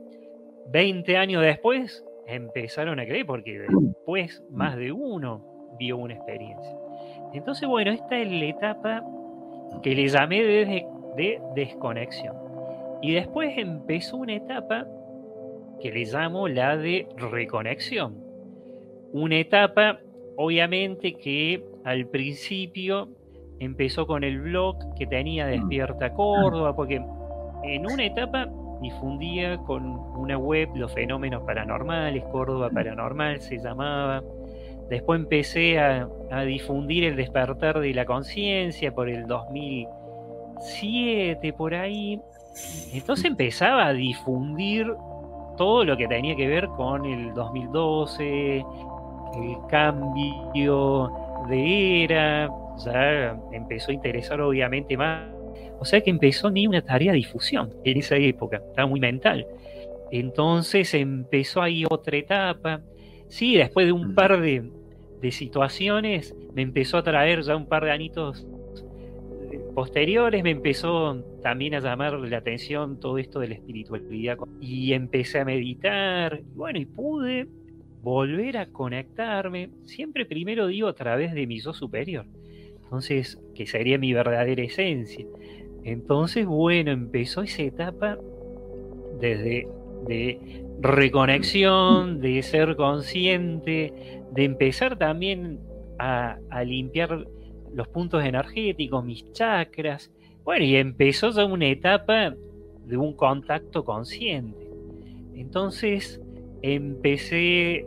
[0.71, 5.43] 20 años después, empezaron a creer, porque después más de uno
[5.77, 6.77] vio una experiencia.
[7.33, 9.03] Entonces, bueno, esta es la etapa
[9.81, 12.35] que le llamé de, de desconexión.
[13.01, 14.85] Y después empezó una etapa
[15.79, 18.15] que le llamo la de reconexión.
[19.11, 19.99] Una etapa
[20.37, 23.09] obviamente que al principio
[23.59, 27.01] empezó con el blog que tenía Despierta Córdoba, porque
[27.63, 28.49] en una etapa
[28.81, 29.85] difundía con
[30.17, 34.21] una web los fenómenos paranormales, Córdoba Paranormal se llamaba.
[34.89, 36.09] Después empecé a,
[36.45, 42.19] difundir el despertar de la conciencia por el 2007, por ahí.
[42.93, 44.93] Entonces empezaba a difundir
[45.57, 48.65] todo lo que tenía que ver con el 2012, el
[49.69, 51.11] cambio
[51.47, 55.30] de era, ya empezó a interesar obviamente más.
[55.81, 59.47] O sea que empezó ni una tarea de difusión en esa época, estaba muy mental.
[60.11, 62.81] Entonces empezó ahí otra etapa.
[63.29, 64.69] Sí, después de un par de,
[65.19, 68.45] de situaciones, me empezó a traer ya un par de anitos
[69.51, 74.37] eh, posteriores, me empezó también a llamar la atención todo esto de la espiritualidad.
[74.59, 77.47] Y empecé a meditar, y bueno, y pude
[78.03, 82.27] volver a conectarme, siempre primero digo a través de mi yo superior,
[82.91, 85.25] entonces, que sería mi verdadera esencia.
[85.83, 88.17] Entonces, bueno, empezó esa etapa
[89.19, 89.67] desde
[90.07, 90.39] de
[90.81, 95.59] reconexión, de ser consciente, de empezar también
[95.99, 97.27] a, a limpiar
[97.73, 100.11] los puntos energéticos, mis chakras.
[100.43, 102.35] Bueno, y empezó ya una etapa
[102.85, 104.67] de un contacto consciente.
[105.35, 106.19] Entonces,
[106.61, 107.85] empecé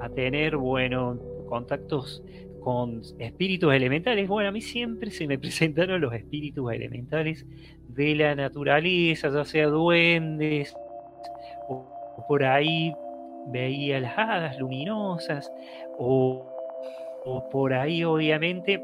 [0.00, 2.22] a tener, bueno, contactos
[2.66, 4.26] con espíritus elementales.
[4.26, 7.46] Bueno, a mí siempre se me presentaron los espíritus elementales
[7.90, 10.74] de la naturaleza, ya sea duendes,
[11.68, 11.86] o,
[12.26, 12.92] por ahí
[13.52, 15.48] veía las hadas luminosas,
[15.96, 16.44] o,
[17.52, 18.82] por ahí obviamente,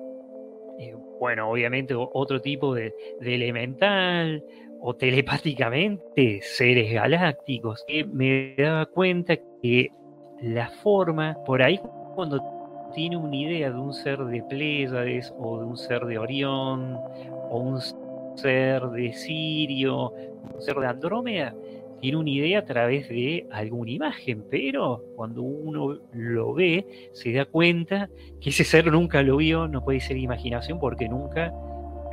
[0.79, 4.45] eh, bueno, obviamente otro tipo de, de elemental,
[4.81, 7.85] o telepáticamente seres galácticos.
[7.88, 9.90] Que me daba cuenta que
[10.40, 11.81] la forma, por ahí
[12.14, 12.62] cuando
[12.92, 16.98] tiene una idea de un ser de Pléyades o de un ser de Orión
[17.50, 17.81] o un
[18.37, 20.12] ser de Sirio,
[20.55, 21.55] un ser de Andrómeda,
[22.00, 27.44] tiene una idea a través de alguna imagen, pero cuando uno lo ve, se da
[27.44, 31.52] cuenta que ese ser nunca lo vio, no puede ser imaginación porque nunca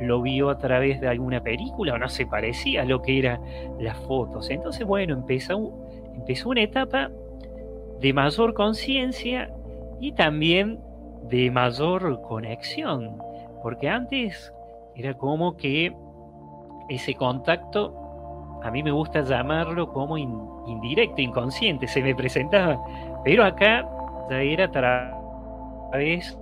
[0.00, 3.40] lo vio a través de alguna película o no se parecía a lo que eran
[3.80, 4.48] las fotos.
[4.50, 5.72] Entonces, bueno, empezó,
[6.14, 7.10] empezó una etapa
[8.00, 9.52] de mayor conciencia
[10.00, 10.80] y también
[11.28, 13.18] de mayor conexión,
[13.62, 14.52] porque antes
[14.96, 15.94] era como que
[16.88, 22.80] ese contacto, a mí me gusta llamarlo como indirecto, inconsciente, se me presentaba,
[23.24, 23.88] pero acá
[24.28, 26.38] ya era a través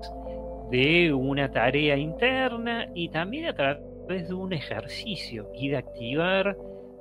[0.70, 6.56] de una tarea interna y también a través de un ejercicio y de activar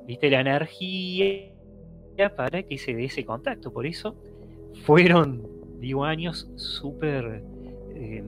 [0.06, 0.30] ¿viste?
[0.30, 1.52] la energía
[2.36, 3.72] para que se dé ese contacto.
[3.72, 4.16] Por eso
[4.86, 5.48] fueron,
[5.80, 7.44] digo, años súper,
[7.96, 8.24] eh,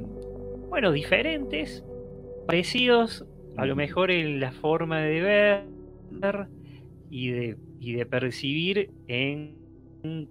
[0.69, 1.83] bueno, diferentes,
[2.47, 3.25] parecidos
[3.57, 5.63] a lo mejor en la forma de ver
[7.09, 9.57] y de, y de percibir en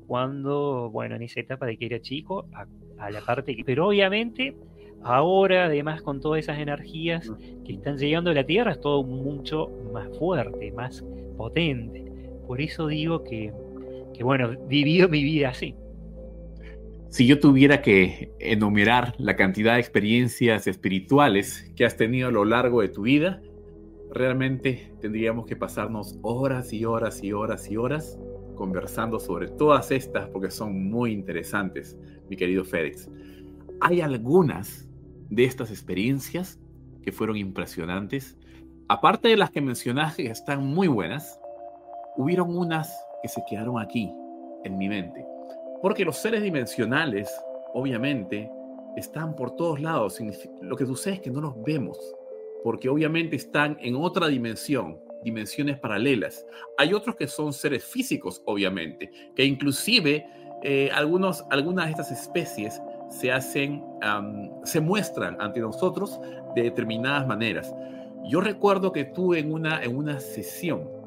[0.06, 2.66] cuando, bueno, en esa etapa de que era chico, a,
[2.98, 3.64] a la parte que...
[3.64, 4.56] Pero obviamente
[5.02, 7.30] Ahora, además, con todas esas energías
[7.64, 11.04] que están llegando a la Tierra, es todo mucho más fuerte, más
[11.36, 12.04] potente.
[12.46, 13.52] Por eso digo que,
[14.14, 15.74] que bueno, vivido mi vida así.
[17.10, 22.44] Si yo tuviera que enumerar la cantidad de experiencias espirituales que has tenido a lo
[22.44, 23.40] largo de tu vida,
[24.12, 28.18] realmente tendríamos que pasarnos horas y horas y horas y horas
[28.56, 31.96] conversando sobre todas estas porque son muy interesantes,
[32.28, 33.08] mi querido Félix.
[33.80, 34.86] Hay algunas
[35.30, 36.60] de estas experiencias
[37.02, 38.36] que fueron impresionantes.
[38.88, 41.40] Aparte de las que mencionaste que están muy buenas,
[42.16, 42.92] hubieron unas
[43.22, 44.12] que se quedaron aquí,
[44.64, 45.27] en mi mente.
[45.82, 47.30] Porque los seres dimensionales,
[47.72, 48.50] obviamente,
[48.96, 50.18] están por todos lados.
[50.60, 51.98] Lo que sucede es que no los vemos,
[52.64, 56.44] porque obviamente están en otra dimensión, dimensiones paralelas.
[56.76, 60.26] Hay otros que son seres físicos, obviamente, que inclusive
[60.62, 63.82] eh, algunos, algunas de estas especies se hacen,
[64.64, 66.20] se muestran ante nosotros
[66.54, 67.74] de determinadas maneras.
[68.24, 70.97] Yo recuerdo que tuve en una, en una sesión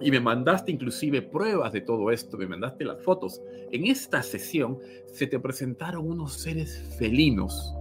[0.00, 3.42] y me mandaste inclusive pruebas de todo esto, me mandaste las fotos.
[3.70, 7.74] En esta sesión se te presentaron unos seres felinos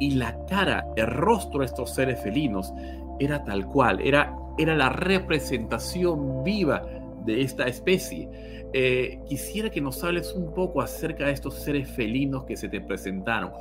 [0.00, 2.72] y la cara, el rostro de estos seres felinos
[3.20, 6.82] era tal cual, era, era la representación viva
[7.24, 8.28] de esta especie.
[8.72, 12.80] Eh, quisiera que nos hables un poco acerca de estos seres felinos que se te
[12.80, 13.52] presentaron.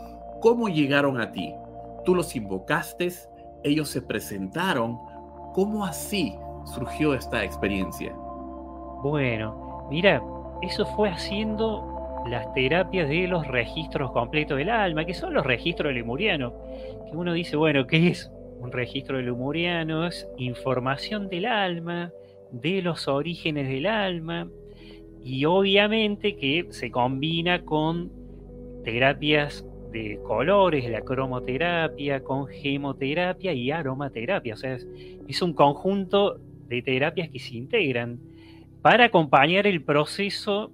[0.41, 1.53] ¿Cómo llegaron a ti?
[2.05, 3.11] ¿Tú los invocaste?
[3.63, 4.97] ¿Ellos se presentaron?
[5.53, 8.13] ¿Cómo así surgió esta experiencia?
[9.01, 10.21] Bueno, mira,
[10.61, 15.93] eso fue haciendo las terapias de los registros completos del alma, que son los registros
[15.93, 16.53] lemurianos.
[17.09, 20.05] Que uno dice, bueno, ¿qué es un registro lemuriano?
[20.05, 22.11] Es información del alma,
[22.51, 24.47] de los orígenes del alma,
[25.23, 28.11] y obviamente que se combina con
[28.83, 34.53] terapias de colores, la cromoterapia, con gemoterapia y aromaterapia.
[34.53, 34.77] O sea,
[35.27, 36.39] es un conjunto
[36.69, 38.19] de terapias que se integran
[38.81, 40.71] para acompañar el proceso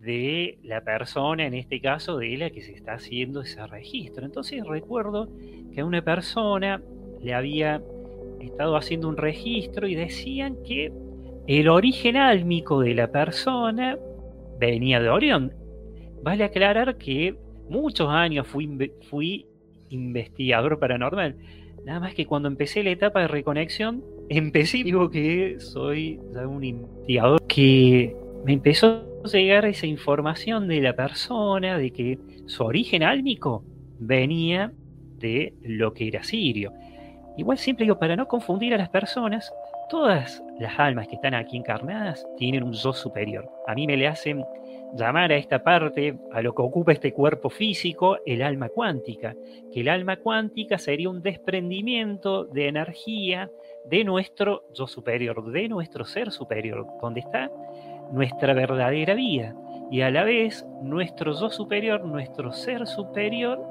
[0.00, 4.24] de la persona, en este caso de la que se está haciendo ese registro.
[4.24, 5.28] Entonces recuerdo
[5.72, 6.80] que a una persona
[7.22, 7.82] le había
[8.40, 10.92] estado haciendo un registro y decían que
[11.46, 13.98] el origen álmico de la persona
[14.58, 15.52] venía de Orión.
[16.22, 17.36] Vale aclarar que
[17.68, 19.46] muchos años fui, fui
[19.90, 21.36] investigador paranormal.
[21.84, 27.42] Nada más que cuando empecé la etapa de reconexión, empecé, digo que soy un investigador
[27.46, 33.64] que me empezó a llegar esa información de la persona, de que su origen álmico
[33.98, 34.72] venía
[35.18, 36.72] de lo que era sirio.
[37.36, 39.52] Igual siempre digo, para no confundir a las personas,
[39.90, 43.48] todas las almas que están aquí encarnadas tienen un yo superior.
[43.66, 44.42] A mí me le hacen
[44.94, 49.34] llamar a esta parte, a lo que ocupa este cuerpo físico, el alma cuántica,
[49.72, 53.50] que el alma cuántica sería un desprendimiento de energía
[53.90, 57.50] de nuestro yo superior, de nuestro ser superior, donde está
[58.12, 59.54] nuestra verdadera vida.
[59.90, 63.62] Y a la vez, nuestro yo superior, nuestro ser superior,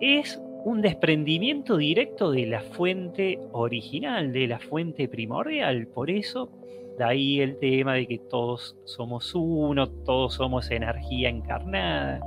[0.00, 5.86] es un desprendimiento directo de la fuente original, de la fuente primordial.
[5.86, 6.50] Por eso,
[6.98, 12.20] de ahí el tema de que todos somos uno, todos somos energía encarnada.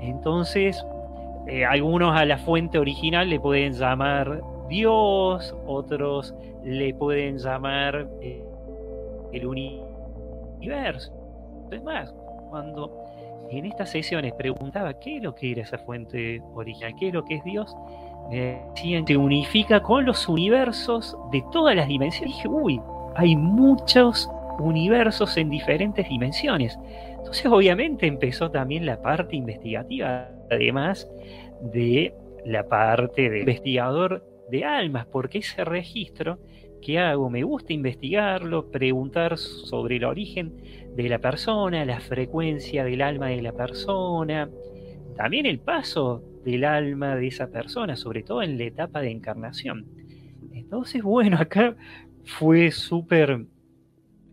[0.00, 0.84] Entonces,
[1.48, 8.42] eh, algunos a la fuente original le pueden llamar Dios, otros le pueden llamar eh,
[9.32, 11.12] el universo.
[11.70, 12.14] Es más,
[12.48, 13.04] cuando
[13.50, 17.22] en estas sesiones preguntaba qué es lo que era esa fuente original, qué es lo
[17.22, 17.76] que es Dios,
[18.30, 22.34] me decían que unifica con los universos de todas las dimensiones.
[22.34, 22.80] Dije, uy,
[23.14, 26.78] hay muchos universos en diferentes dimensiones.
[27.18, 31.06] Entonces, obviamente, empezó también la parte investigativa, además
[31.60, 32.14] de
[32.46, 36.38] la parte de investigador de almas, porque ese registro
[36.82, 40.52] que hago me gusta investigarlo, preguntar sobre el origen
[40.94, 44.50] de la persona, la frecuencia del alma de la persona,
[45.16, 49.86] también el paso del alma de esa persona, sobre todo en la etapa de encarnación.
[50.52, 51.74] Entonces, bueno, acá
[52.24, 53.46] fue súper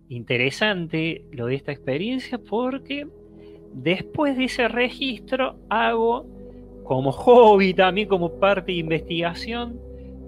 [0.09, 3.07] interesante lo de esta experiencia porque
[3.73, 6.25] después de ese registro hago
[6.83, 9.79] como hobby, también como parte de investigación,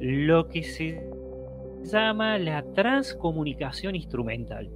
[0.01, 1.01] lo que se
[1.83, 4.69] llama la transcomunicación instrumental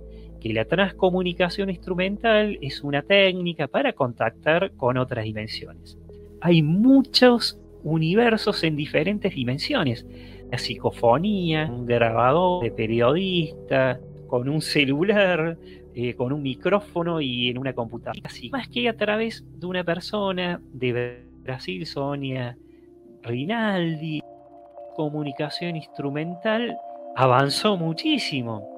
[0.46, 5.98] que la transcomunicación instrumental es una técnica para contactar con otras dimensiones.
[6.40, 10.06] Hay muchos universos en diferentes dimensiones.
[10.52, 15.58] La psicofonía, un grabador de periodista, con un celular,
[15.96, 18.22] eh, con un micrófono y en una computadora.
[18.24, 22.56] Así, más que a través de una persona de Brasil, Sonia
[23.24, 24.22] Rinaldi,
[24.96, 26.78] comunicación instrumental
[27.16, 28.70] avanzó muchísimo.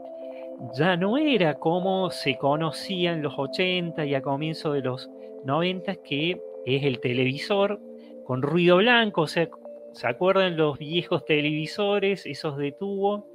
[0.73, 5.09] Ya no era como se conocía en los 80 y a comienzos de los
[5.45, 7.79] 90, que es el televisor
[8.25, 9.47] con ruido blanco, o sea,
[9.93, 13.27] ¿se acuerdan los viejos televisores, esos de tubo,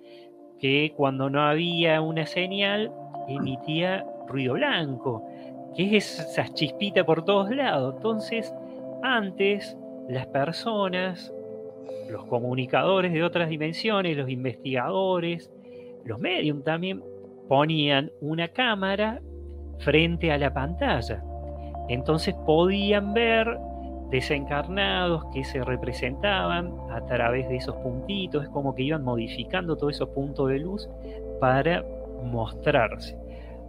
[0.59, 2.93] que cuando no había una señal
[3.26, 5.26] emitía ruido blanco,
[5.74, 7.95] que es esa chispita por todos lados?
[7.97, 8.55] Entonces,
[9.03, 9.78] antes
[10.09, 11.32] las personas,
[12.11, 15.51] los comunicadores de otras dimensiones, los investigadores,
[16.05, 17.03] los medios también
[17.49, 19.20] ponían una cámara
[19.78, 21.22] frente a la pantalla.
[21.89, 23.59] Entonces podían ver
[24.11, 29.95] desencarnados que se representaban a través de esos puntitos, es como que iban modificando todos
[29.95, 30.89] esos puntos de luz
[31.41, 31.85] para
[32.22, 33.16] mostrarse.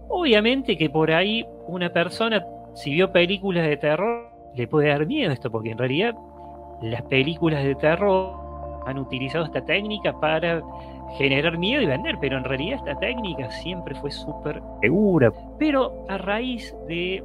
[0.09, 2.45] Obviamente que por ahí una persona,
[2.75, 6.13] si vio películas de terror, le puede dar miedo esto, porque en realidad
[6.83, 8.35] las películas de terror
[8.85, 10.61] han utilizado esta técnica para
[11.17, 15.31] generar miedo y vender, pero en realidad esta técnica siempre fue súper segura.
[15.59, 17.23] Pero a raíz de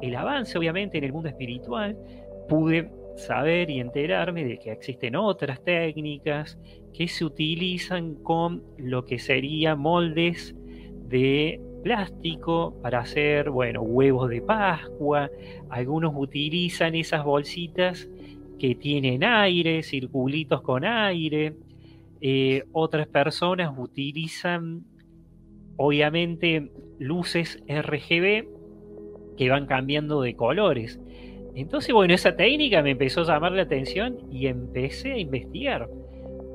[0.00, 1.96] el avance, obviamente, en el mundo espiritual,
[2.48, 6.58] pude saber y enterarme de que existen otras técnicas
[6.92, 10.56] que se utilizan con lo que sería moldes
[11.08, 15.30] de plástico para hacer, bueno, huevos de Pascua.
[15.70, 18.08] Algunos utilizan esas bolsitas
[18.62, 21.56] que tienen aire, circulitos con aire.
[22.20, 24.84] Eh, otras personas utilizan,
[25.76, 28.46] obviamente, luces RGB
[29.36, 31.00] que van cambiando de colores.
[31.56, 35.88] Entonces, bueno, esa técnica me empezó a llamar la atención y empecé a investigar.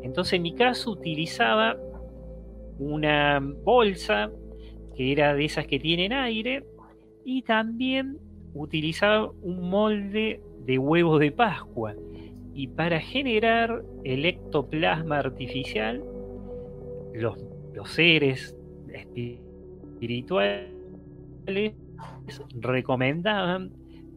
[0.01, 1.75] Entonces, en mi caso, utilizaba
[2.79, 4.31] una bolsa
[4.95, 6.63] que era de esas que tienen aire
[7.25, 8.17] y también
[8.53, 11.95] utilizaba un molde de huevos de Pascua.
[12.53, 16.03] Y para generar el ectoplasma artificial,
[17.13, 17.37] los,
[17.73, 18.55] los seres
[19.15, 20.73] espirituales
[22.59, 23.71] recomendaban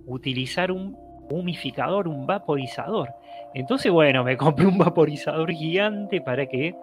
[0.07, 0.96] utilizar un
[1.30, 3.11] humificador, un vaporizador.
[3.55, 6.74] Entonces, bueno, me compré un vaporizador gigante para que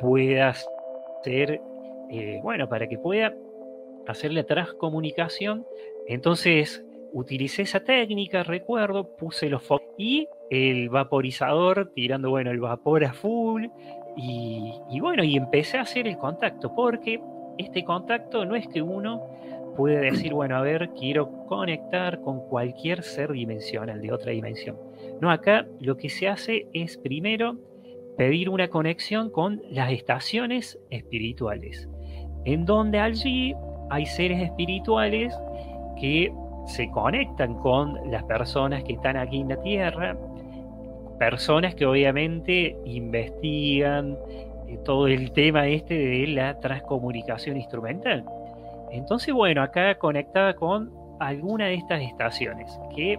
[0.00, 0.52] pueda
[1.22, 1.60] ser,
[2.10, 3.32] eh, bueno, para que pueda
[4.08, 5.64] hacer la transcomunicación.
[6.08, 13.04] Entonces, utilicé esa técnica, recuerdo, puse los focos y el vaporizador tirando, bueno, el vapor
[13.04, 13.66] a full.
[14.16, 17.20] Y, y bueno, y empecé a hacer el contacto, porque
[17.58, 19.22] este contacto no es que uno
[19.76, 24.76] puede decir, bueno, a ver, quiero conectar con cualquier ser dimensional de otra dimensión.
[25.20, 27.56] No, acá lo que se hace es primero
[28.16, 31.88] pedir una conexión con las estaciones espirituales,
[32.44, 33.54] en donde allí
[33.90, 35.34] hay seres espirituales
[35.98, 36.32] que
[36.66, 40.16] se conectan con las personas que están aquí en la Tierra,
[41.18, 44.16] personas que obviamente investigan
[44.68, 48.24] eh, todo el tema este de la transcomunicación instrumental.
[48.90, 50.90] Entonces, bueno, acá conectada con
[51.20, 53.18] alguna de estas estaciones, que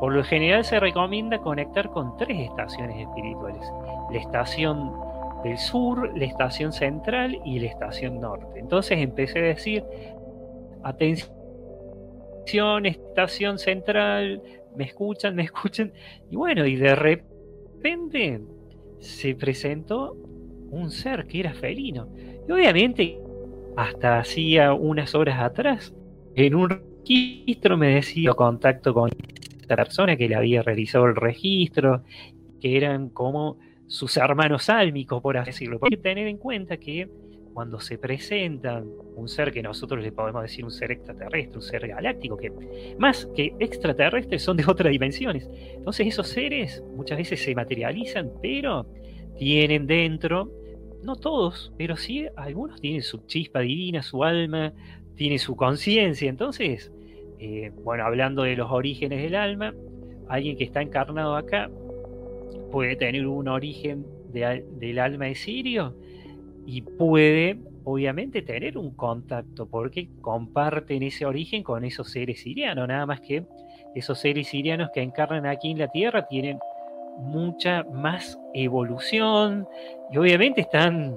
[0.00, 3.62] por lo general se recomienda conectar con tres estaciones espirituales.
[4.10, 4.92] La estación
[5.42, 8.58] del sur, la estación central y la estación norte.
[8.58, 9.84] Entonces empecé a decir,
[10.82, 11.37] atención,
[12.86, 14.42] estación central,
[14.76, 15.92] me escuchan, me escuchan.
[16.30, 18.40] Y bueno, y de repente
[19.00, 20.16] se presentó
[20.70, 22.08] un ser que era felino.
[22.48, 23.18] Y obviamente
[23.76, 25.94] hasta hacía unas horas atrás,
[26.34, 29.10] en un registro me decía contacto con
[29.60, 32.02] esta persona que le había realizado el registro,
[32.60, 35.78] que eran como sus hermanos álmicos, por así decirlo.
[35.82, 37.08] Hay que tener en cuenta que
[37.58, 38.84] cuando se presenta
[39.16, 42.52] un ser que nosotros le podemos decir un ser extraterrestre, un ser galáctico, que
[43.00, 45.50] más que extraterrestres son de otras dimensiones.
[45.74, 48.86] Entonces esos seres muchas veces se materializan, pero
[49.36, 50.52] tienen dentro
[51.02, 54.72] no todos, pero sí algunos tienen su chispa divina, su alma,
[55.16, 56.30] tiene su conciencia.
[56.30, 56.92] Entonces,
[57.40, 59.74] eh, bueno, hablando de los orígenes del alma,
[60.28, 61.68] alguien que está encarnado acá
[62.70, 65.96] puede tener un origen del alma de Sirio
[66.70, 73.06] y puede, obviamente, tener un contacto porque comparten ese origen con esos seres sirianos, nada
[73.06, 73.42] más que
[73.94, 76.58] esos seres sirianos que encarnan aquí en la Tierra tienen
[77.20, 79.66] mucha más evolución
[80.12, 81.16] y obviamente están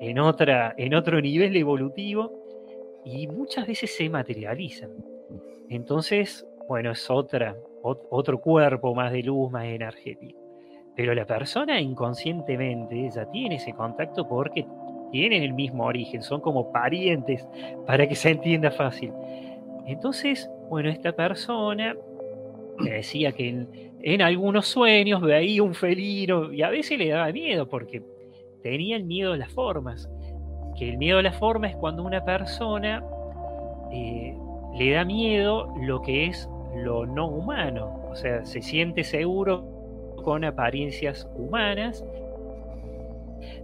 [0.00, 2.32] en, otra, en otro nivel evolutivo
[3.04, 4.90] y muchas veces se materializan.
[5.68, 10.43] Entonces, bueno, es otra, otro cuerpo más de luz, más energético.
[10.96, 14.66] Pero la persona inconscientemente ya tiene ese contacto porque
[15.10, 17.46] tienen el mismo origen, son como parientes,
[17.86, 19.12] para que se entienda fácil.
[19.86, 21.96] Entonces, bueno, esta persona
[22.78, 23.68] decía que en,
[24.02, 28.02] en algunos sueños veía un felino y a veces le daba miedo porque
[28.62, 30.08] tenía el miedo a las formas.
[30.76, 33.04] Que el miedo a las formas es cuando una persona
[33.92, 34.36] eh,
[34.76, 38.00] le da miedo lo que es lo no humano.
[38.10, 39.73] O sea, se siente seguro
[40.24, 42.04] con apariencias humanas,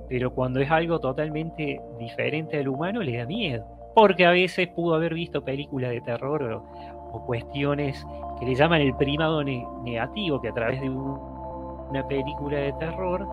[0.08, 3.64] pero cuando es algo totalmente diferente al humano le da miedo.
[3.94, 8.06] Porque a veces pudo haber visto películas de terror o, cuestiones
[8.38, 13.26] que le llaman el primado negativo, que a través de una película de terror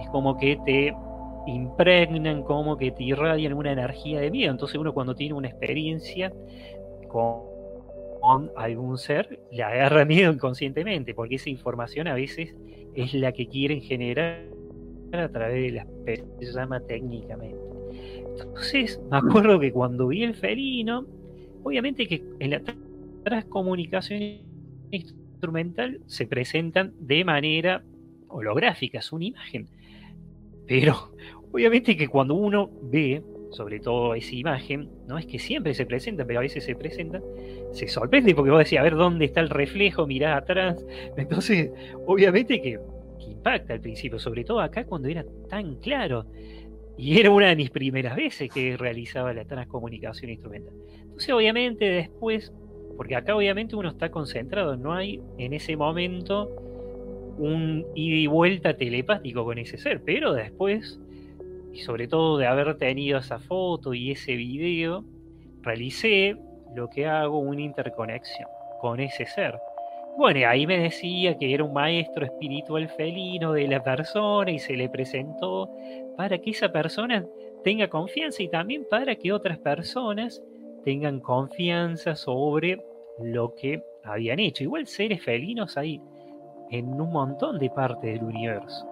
[0.00, 0.94] es como que te
[1.46, 4.52] impregnan, como que te irradian una energía de miedo.
[4.52, 6.32] Entonces uno cuando tiene una experiencia
[7.08, 7.47] con,
[8.20, 12.54] con algún ser, le agarra miedo inconscientemente, porque esa información a veces
[12.94, 14.44] es la que quieren generar
[15.12, 15.86] a través de la
[16.40, 17.56] se llama técnicamente.
[18.30, 21.06] Entonces, me acuerdo que cuando vi el felino,
[21.62, 22.50] obviamente que en
[23.24, 24.38] la comunicación
[24.90, 27.82] instrumental se presentan de manera
[28.28, 29.68] holográfica, es una imagen.
[30.66, 31.12] Pero
[31.52, 36.24] obviamente que cuando uno ve, sobre todo esa imagen, no es que siempre se presenta,
[36.24, 37.20] pero a veces se presenta,
[37.72, 40.84] se sorprende porque vos decís, a ver dónde está el reflejo, mirá atrás.
[41.16, 41.70] Entonces,
[42.06, 42.78] obviamente que,
[43.28, 46.26] impacta al principio, sobre todo acá cuando era tan claro.
[46.96, 50.74] Y era una de mis primeras veces que realizaba la transcomunicación instrumental.
[51.00, 52.52] Entonces, obviamente, después,
[52.96, 56.50] porque acá obviamente uno está concentrado, no hay en ese momento
[57.38, 61.00] un ida y vuelta telepático con ese ser, pero después,
[61.78, 65.04] y sobre todo de haber tenido esa foto y ese video,
[65.62, 66.36] realicé
[66.74, 68.48] lo que hago, una interconexión
[68.80, 69.54] con ese ser.
[70.16, 74.58] Bueno, y ahí me decía que era un maestro espiritual felino de la persona y
[74.58, 75.70] se le presentó
[76.16, 77.24] para que esa persona
[77.62, 80.42] tenga confianza y también para que otras personas
[80.84, 82.82] tengan confianza sobre
[83.20, 84.64] lo que habían hecho.
[84.64, 86.00] Igual seres felinos hay
[86.70, 88.87] en un montón de partes del universo.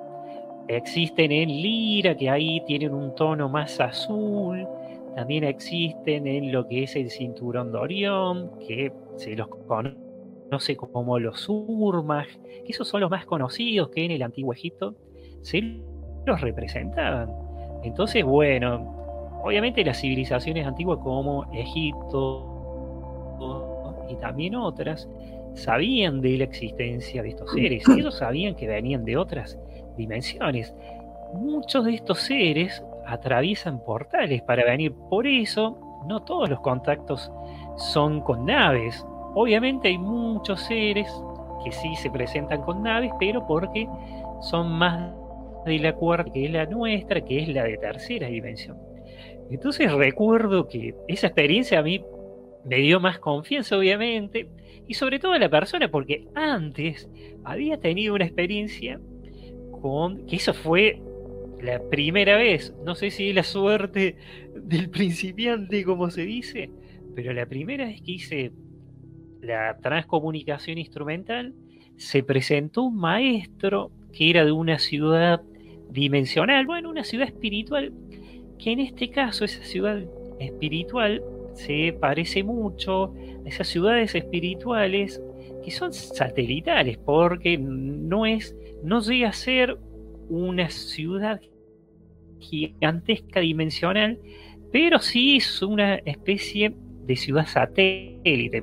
[0.68, 4.66] Existen en Lira, que ahí tienen un tono más azul.
[5.14, 11.18] También existen en lo que es el cinturón de Orión, que se los conoce como
[11.18, 12.26] los Urmag,
[12.64, 14.94] que esos son los más conocidos que en el antiguo Egipto
[15.42, 15.80] se
[16.26, 17.30] los representaban.
[17.84, 22.52] Entonces, bueno, obviamente las civilizaciones antiguas como Egipto
[24.08, 25.08] y también otras,
[25.54, 29.58] sabían de la existencia de estos seres, ellos sabían que venían de otras
[29.96, 30.74] dimensiones.
[31.34, 37.30] Muchos de estos seres atraviesan portales para venir, por eso no todos los contactos
[37.76, 39.04] son con naves.
[39.34, 41.08] Obviamente hay muchos seres
[41.64, 43.88] que sí se presentan con naves, pero porque
[44.40, 45.12] son más
[45.64, 48.78] de la cuarta que es la nuestra, que es la de tercera dimensión.
[49.50, 52.02] Entonces recuerdo que esa experiencia a mí
[52.64, 54.48] me dio más confianza, obviamente,
[54.88, 57.08] y sobre todo a la persona, porque antes
[57.44, 59.00] había tenido una experiencia
[60.28, 61.00] que eso fue
[61.60, 64.16] la primera vez, no sé si es la suerte
[64.54, 66.70] del principiante, como se dice,
[67.14, 68.52] pero la primera vez que hice
[69.40, 71.54] la transcomunicación instrumental,
[71.96, 75.42] se presentó un maestro que era de una ciudad
[75.90, 77.92] dimensional, bueno, una ciudad espiritual,
[78.58, 80.02] que en este caso esa ciudad
[80.38, 81.22] espiritual
[81.54, 83.14] se parece mucho
[83.44, 85.22] a esas ciudades espirituales
[85.64, 88.54] que son satelitales, porque no es,
[88.86, 89.76] no llega a ser
[90.28, 91.40] una ciudad
[92.38, 94.16] gigantesca dimensional,
[94.70, 96.72] pero sí es una especie
[97.04, 98.62] de ciudad satélite,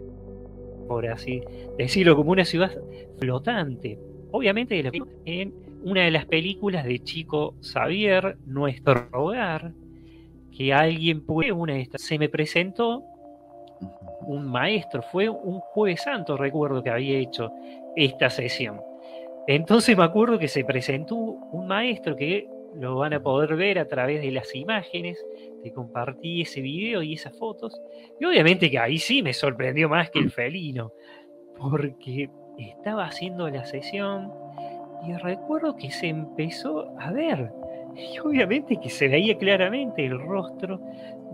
[0.87, 1.41] por así
[1.77, 2.71] decirlo, como una ciudad
[3.19, 3.99] flotante.
[4.31, 4.81] Obviamente
[5.25, 5.53] en
[5.83, 9.73] una de las películas de Chico Xavier, Nuestro Hogar,
[10.55, 13.03] que alguien puede, una de estas, se me presentó
[14.21, 17.51] un maestro, fue un jueves santo, recuerdo que había hecho
[17.97, 18.92] esta sesión.
[19.47, 23.87] Entonces me acuerdo que se presentó un maestro que lo van a poder ver a
[23.87, 25.23] través de las imágenes,
[25.61, 27.79] te compartí ese video y esas fotos,
[28.19, 30.91] y obviamente que ahí sí me sorprendió más que el felino,
[31.59, 34.31] porque estaba haciendo la sesión
[35.05, 37.51] y recuerdo que se empezó a ver
[37.95, 40.79] y obviamente que se veía claramente el rostro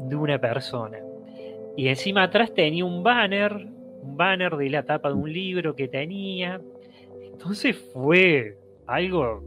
[0.07, 0.97] de una persona.
[1.77, 3.53] Y encima atrás tenía un banner,
[4.01, 6.59] un banner de la tapa de un libro que tenía.
[7.39, 9.41] Entonces fue algo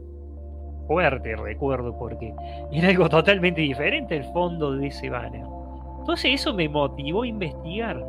[0.87, 2.33] fuerte, recuerdo, porque
[2.71, 5.45] era algo totalmente diferente el fondo de ese banner.
[5.99, 8.03] Entonces eso me motivó a investigar,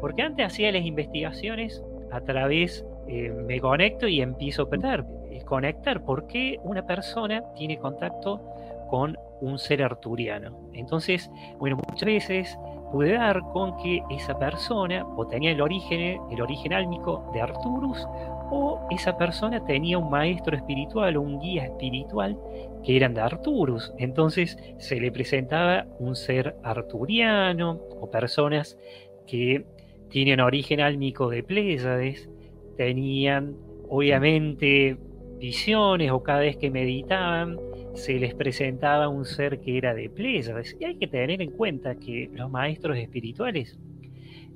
[0.00, 5.04] porque antes hacía las investigaciones a través, eh, me conecto y empiezo a pensar
[5.44, 8.40] conectar por qué una persona tiene contacto
[8.88, 10.56] con un ser arturiano.
[10.72, 12.58] Entonces, bueno, muchas veces
[12.90, 18.06] pude dar con que esa persona o tenía el origen, el origen álmico de Arturus,
[18.54, 22.38] o esa persona tenía un maestro espiritual o un guía espiritual
[22.84, 23.94] que eran de Arturus.
[23.98, 28.78] Entonces se le presentaba un ser arturiano o personas
[29.26, 29.64] que
[30.10, 32.28] tienen origen álmico de Pléyades,
[32.76, 33.56] tenían
[33.88, 34.98] obviamente
[35.38, 37.58] visiones o cada vez que meditaban
[37.94, 40.76] se les presentaba un ser que era de Pléyades.
[40.78, 43.78] Y hay que tener en cuenta que los maestros espirituales,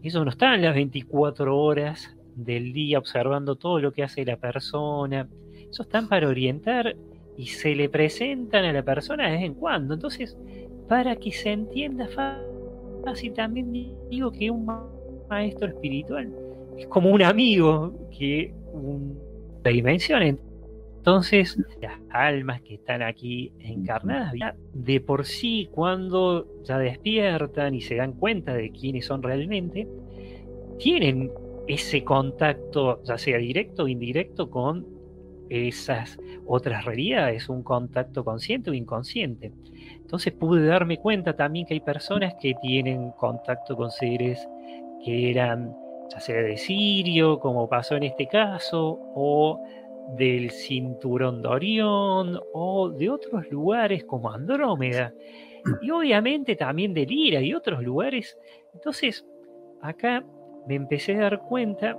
[0.03, 5.29] ellos no están las 24 horas del día observando todo lo que hace la persona,
[5.55, 6.95] ellos están para orientar
[7.37, 9.95] y se le presentan a la persona de vez en cuando.
[9.95, 10.37] Entonces,
[10.89, 12.07] para que se entienda
[13.05, 13.73] fácil, también
[14.09, 14.67] digo que un
[15.29, 16.33] maestro espiritual
[16.77, 20.23] es como un amigo que una dimensión.
[21.07, 24.33] Entonces, las almas que están aquí encarnadas,
[24.73, 29.89] de por sí, cuando ya despiertan y se dan cuenta de quiénes son realmente,
[30.79, 31.31] tienen
[31.67, 34.87] ese contacto, ya sea directo o indirecto, con
[35.49, 39.53] esas otras realidades, un contacto consciente o inconsciente.
[39.93, 44.49] Entonces pude darme cuenta también que hay personas que tienen contacto con seres
[45.05, 45.75] que eran
[46.11, 49.61] ya sea de Sirio, como pasó en este caso, o
[50.17, 55.13] del cinturón de Orión, o de otros lugares como Andrómeda,
[55.83, 58.39] y obviamente también de Lira y otros lugares.
[58.73, 59.27] Entonces,
[59.83, 60.25] acá
[60.67, 61.97] me empecé a dar cuenta,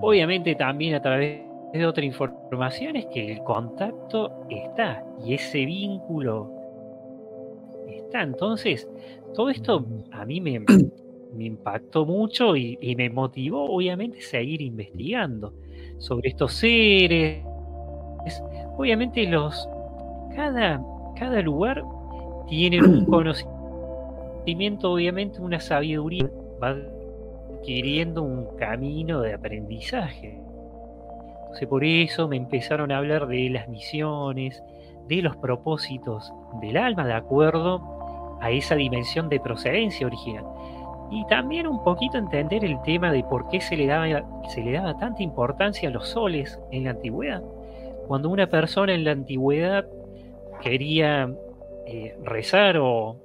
[0.00, 1.40] obviamente también a través
[1.72, 6.50] de otra información, es que el contacto está y ese vínculo
[7.86, 8.22] está.
[8.22, 8.88] Entonces,
[9.34, 15.54] todo esto a mí me, me impactó mucho y, me motivó, obviamente, a seguir investigando
[15.98, 17.44] sobre estos seres.
[18.76, 19.68] Obviamente, los
[20.34, 20.82] cada,
[21.16, 21.82] cada lugar
[22.48, 23.04] tiene un
[24.44, 26.30] conocimiento, obviamente, una sabiduría,
[26.62, 26.76] va
[27.60, 30.40] adquiriendo un camino de aprendizaje.
[31.42, 34.62] Entonces, por eso me empezaron a hablar de las misiones,
[35.08, 40.44] de los propósitos del alma, de acuerdo a esa dimensión de procedencia original.
[41.10, 44.06] Y también un poquito entender el tema de por qué se le daba,
[44.48, 47.42] se le daba tanta importancia a los soles en la antigüedad.
[48.06, 49.86] Cuando una persona en la antigüedad
[50.62, 51.30] quería
[51.86, 53.16] eh, rezar o,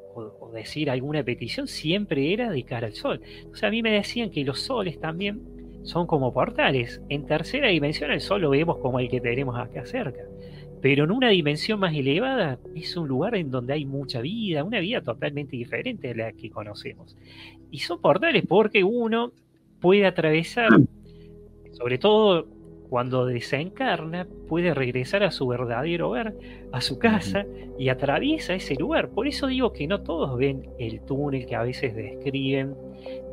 [0.53, 3.21] decir alguna petición, siempre era de cara al sol.
[3.51, 5.41] O sea, a mí me decían que los soles también
[5.83, 7.01] son como portales.
[7.09, 10.21] En tercera dimensión el sol lo vemos como el que tenemos acá cerca.
[10.81, 14.79] Pero en una dimensión más elevada es un lugar en donde hay mucha vida, una
[14.79, 17.15] vida totalmente diferente de la que conocemos.
[17.71, 19.31] Y son portales porque uno
[19.79, 20.69] puede atravesar,
[21.71, 22.47] sobre todo
[22.89, 26.33] cuando desencarna, puede regresar a su verdadero hogar,
[26.71, 27.45] a su casa,
[27.77, 29.09] y atraviesa ese lugar.
[29.09, 32.75] Por eso digo que no todos ven el túnel que a veces describen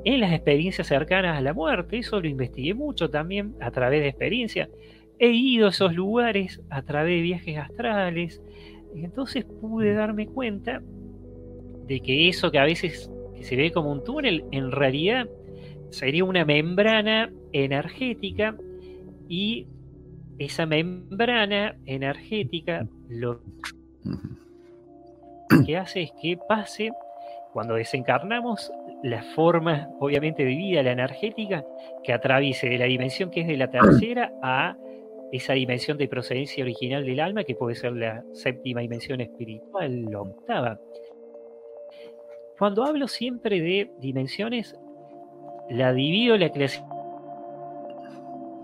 [0.04, 1.98] en las experiencias cercanas a la muerte.
[1.98, 4.68] Eso lo investigué mucho también a través de experiencia
[5.22, 8.42] he ido a esos lugares a través de viajes astrales,
[8.92, 10.82] y entonces pude darme cuenta
[11.86, 13.08] de que eso que a veces
[13.40, 15.28] se ve como un túnel, en realidad
[15.90, 18.56] sería una membrana energética
[19.28, 19.66] y
[20.38, 23.40] esa membrana energética lo
[25.66, 26.90] que hace es que pase,
[27.52, 31.64] cuando desencarnamos, la forma, obviamente, de vida, la energética,
[32.02, 34.76] que atraviese de la dimensión que es de la tercera a
[35.32, 40.20] esa dimensión de procedencia original del alma, que puede ser la séptima dimensión espiritual, la
[40.20, 40.80] octava.
[42.58, 44.76] Cuando hablo siempre de dimensiones,
[45.68, 46.91] la divido, la clasifico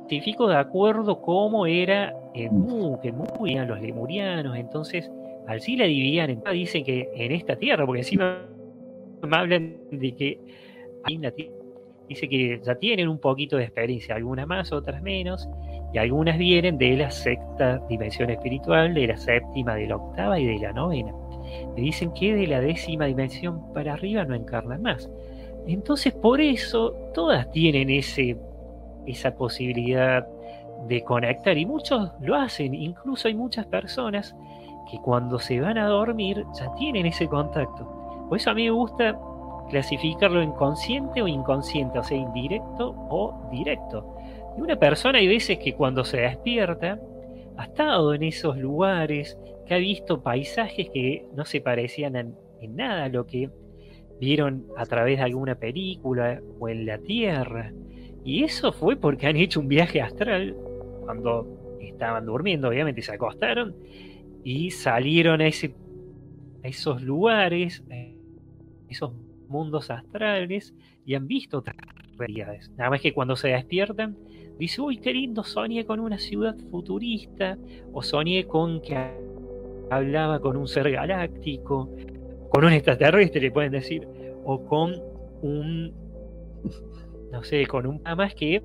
[0.09, 5.11] de acuerdo cómo era en Mu, que Mu eran los lemurianos, entonces
[5.47, 8.39] al sí la dividían en dicen que en esta tierra, porque encima
[9.23, 10.39] me hablan de que
[12.09, 15.49] dice que ya tienen un poquito de experiencia, algunas más, otras menos,
[15.93, 20.47] y algunas vienen de la sexta dimensión espiritual, de la séptima, de la octava y
[20.47, 21.15] de la novena.
[21.75, 25.11] Me dicen que de la décima dimensión para arriba no encarnan más.
[25.67, 28.37] Entonces, por eso todas tienen ese,
[29.11, 30.27] esa posibilidad
[30.87, 32.75] de conectar y muchos lo hacen.
[32.75, 34.35] Incluso hay muchas personas
[34.91, 38.27] que cuando se van a dormir ya tienen ese contacto.
[38.29, 39.19] Por eso a mí me gusta
[39.69, 44.17] clasificarlo en consciente o inconsciente, o sea, indirecto o directo.
[44.57, 46.99] Y una persona hay veces que cuando se despierta
[47.57, 49.37] ha estado en esos lugares,
[49.67, 52.37] que ha visto paisajes que no se parecían en,
[52.71, 53.51] nada a lo que
[54.21, 57.73] vieron a través de alguna película o en la Tierra.
[58.29, 60.55] Y eso fue porque han hecho un viaje astral
[61.01, 63.75] cuando estaban durmiendo, obviamente, se acostaron
[64.45, 65.75] y salieron a, ese,
[66.63, 67.83] a esos lugares,
[68.91, 69.15] esos
[69.49, 70.75] mundos astrales
[71.07, 71.79] y han visto otras
[72.19, 72.71] realidades.
[72.77, 74.19] Nada más que cuando se despiertan
[74.59, 77.57] dice, uy, qué lindo, soñé con una ciudad futurista,
[77.95, 78.95] o soñé con que
[79.89, 81.89] hablaba con un ser galáctico,
[82.51, 84.07] con un extraterrestre, le pueden decir,
[84.45, 85.01] o con
[85.41, 85.95] un,
[87.33, 88.63] no sé, con un más que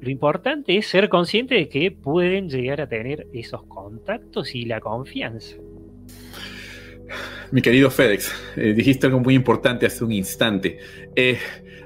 [0.00, 4.80] lo importante es ser consciente de que pueden llegar a tener esos contactos y la
[4.80, 5.56] confianza.
[7.52, 10.78] Mi querido FedEx, eh, dijiste algo muy importante hace un instante.
[11.14, 11.38] Eh,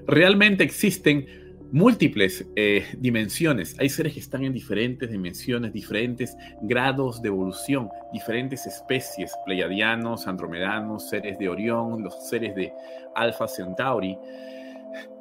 [0.06, 1.26] realmente existen
[1.72, 3.74] múltiples eh, dimensiones.
[3.80, 11.08] Hay seres que están en diferentes dimensiones, diferentes grados de evolución, diferentes especies, pleiadianos, andromedanos,
[11.08, 12.72] seres de Orión, los seres de
[13.16, 14.16] Alpha Centauri,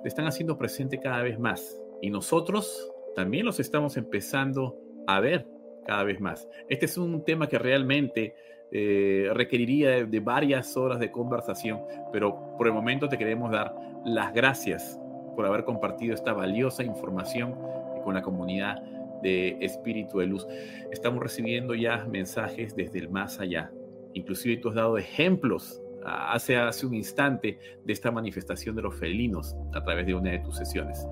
[0.03, 1.79] están haciendo presente cada vez más.
[2.01, 5.47] Y nosotros también los estamos empezando a ver
[5.85, 6.47] cada vez más.
[6.69, 8.35] Este es un tema que realmente
[8.71, 14.33] eh, requeriría de varias horas de conversación, pero por el momento te queremos dar las
[14.33, 14.99] gracias
[15.35, 17.55] por haber compartido esta valiosa información
[18.03, 18.81] con la comunidad
[19.21, 20.47] de Espíritu de Luz.
[20.91, 23.71] Estamos recibiendo ya mensajes desde el más allá.
[24.13, 29.55] Inclusive tú has dado ejemplos hace, hace un instante de esta manifestación de los felinos
[29.73, 31.07] a través de una de tus sesiones.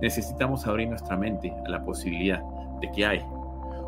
[0.00, 2.42] Necesitamos abrir nuestra mente a la posibilidad
[2.80, 3.22] de que hay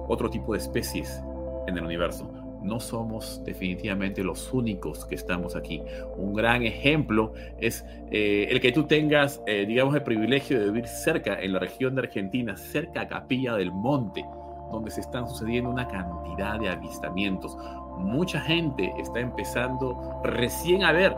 [0.08, 1.22] otro tipo de especies
[1.66, 2.30] en el universo.
[2.62, 5.82] No somos definitivamente los únicos que estamos aquí.
[6.16, 10.86] Un gran ejemplo es eh, el que tú tengas, eh, digamos, el privilegio de vivir
[10.86, 14.24] cerca, en la región de Argentina, cerca a Capilla del Monte,
[14.72, 17.56] donde se están sucediendo una cantidad de avistamientos.
[17.96, 21.14] Mucha gente está empezando recién a ver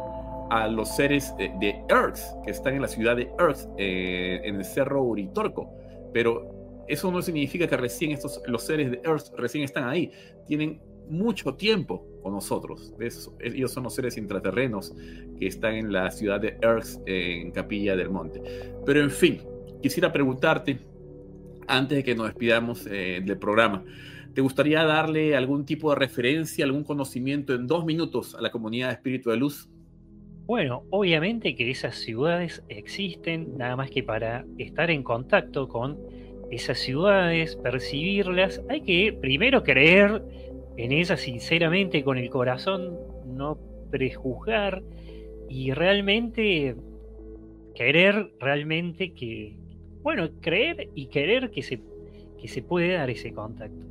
[0.50, 4.56] a los seres de, de Earth, que están en la ciudad de Earth, eh, en
[4.56, 5.70] el cerro Uritorco.
[6.12, 10.10] Pero eso no significa que recién estos, los seres de Earth recién están ahí.
[10.46, 12.94] Tienen mucho tiempo con nosotros.
[13.40, 14.94] Ellos son los seres intraterrenos
[15.38, 18.42] que están en la ciudad de Earth, en Capilla del Monte.
[18.84, 19.40] Pero en fin,
[19.82, 20.78] quisiera preguntarte,
[21.66, 23.84] antes de que nos despidamos eh, del programa,
[24.34, 28.88] ¿te gustaría darle algún tipo de referencia, algún conocimiento en dos minutos a la comunidad
[28.88, 29.68] de Espíritu de Luz?
[30.46, 35.98] Bueno, obviamente que esas ciudades existen, nada más que para estar en contacto con
[36.50, 40.22] esas ciudades, percibirlas, hay que primero creer
[40.78, 43.58] en ellas sinceramente, con el corazón, no
[43.90, 44.82] prejuzgar
[45.48, 46.76] y realmente
[47.74, 49.56] querer realmente que,
[50.02, 51.82] bueno, creer y querer que se,
[52.40, 53.86] que se puede dar ese contacto.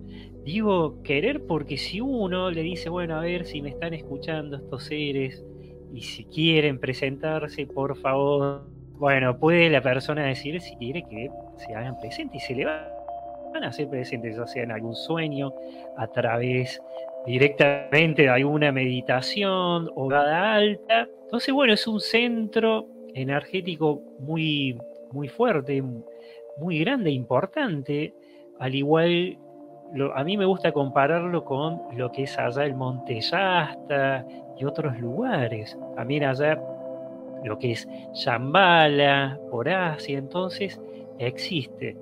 [0.48, 4.86] Digo querer porque si uno le dice, bueno, a ver si me están escuchando estos
[4.86, 5.46] seres
[5.94, 11.76] y si quieren presentarse, por favor, bueno, puede la persona decir si quiere que se
[11.76, 15.52] hagan presentes y se le van a hacer presentes, ya sea en algún sueño,
[15.98, 16.82] a través
[17.26, 21.10] directamente de alguna meditación o alta.
[21.26, 24.78] Entonces, bueno, es un centro energético muy,
[25.12, 25.84] muy fuerte,
[26.58, 28.14] muy grande, importante,
[28.60, 29.38] al igual
[30.16, 34.26] a mí me gusta compararlo con lo que es allá el Monte Yasta
[34.58, 35.78] y otros lugares.
[35.96, 36.60] También allá
[37.44, 40.80] lo que es Shambhala, por Asia, entonces
[41.20, 41.96] existe.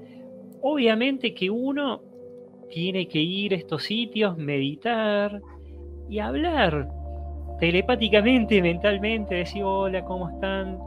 [0.61, 2.01] Obviamente que uno
[2.69, 5.41] tiene que ir a estos sitios, meditar
[6.09, 6.89] y hablar
[7.59, 10.79] telepáticamente, mentalmente, decir hola, ¿cómo están?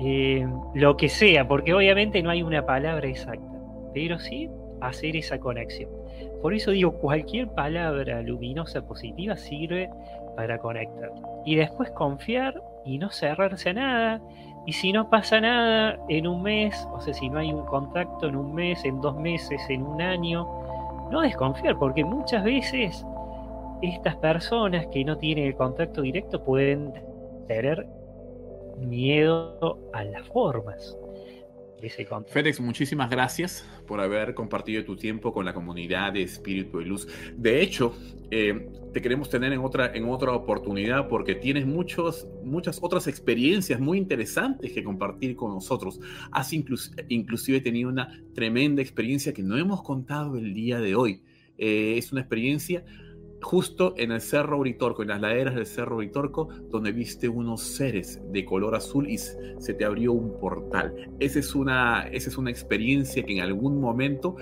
[0.00, 3.60] Eh, lo que sea, porque obviamente no hay una palabra exacta,
[3.92, 4.48] pero sí
[4.80, 5.90] hacer esa conexión.
[6.42, 9.90] Por eso digo, cualquier palabra luminosa positiva sirve
[10.36, 11.10] para conectar.
[11.44, 14.20] Y después confiar y no cerrarse a nada.
[14.66, 18.26] Y si no pasa nada en un mes, o sea, si no hay un contacto
[18.28, 20.46] en un mes, en dos meses, en un año,
[21.10, 23.04] no desconfiar, porque muchas veces
[23.82, 26.92] estas personas que no tienen el contacto directo pueden
[27.46, 27.86] tener
[28.78, 30.98] miedo a las formas.
[32.28, 37.06] Fedex, muchísimas gracias por haber compartido tu tiempo con la comunidad de Espíritu de Luz.
[37.36, 37.94] De hecho,
[38.30, 43.80] eh, te queremos tener en otra, en otra oportunidad porque tienes muchos, muchas otras experiencias
[43.80, 46.00] muy interesantes que compartir con nosotros.
[46.30, 51.22] Has inclusive tenido una tremenda experiencia que no hemos contado el día de hoy.
[51.58, 52.84] Eh, es una experiencia
[53.44, 58.20] justo en el Cerro Uritorco, en las laderas del Cerro Uritorco, donde viste unos seres
[58.32, 60.94] de color azul y se te abrió un portal.
[61.20, 64.36] Esa es una, esa es una experiencia que en algún momento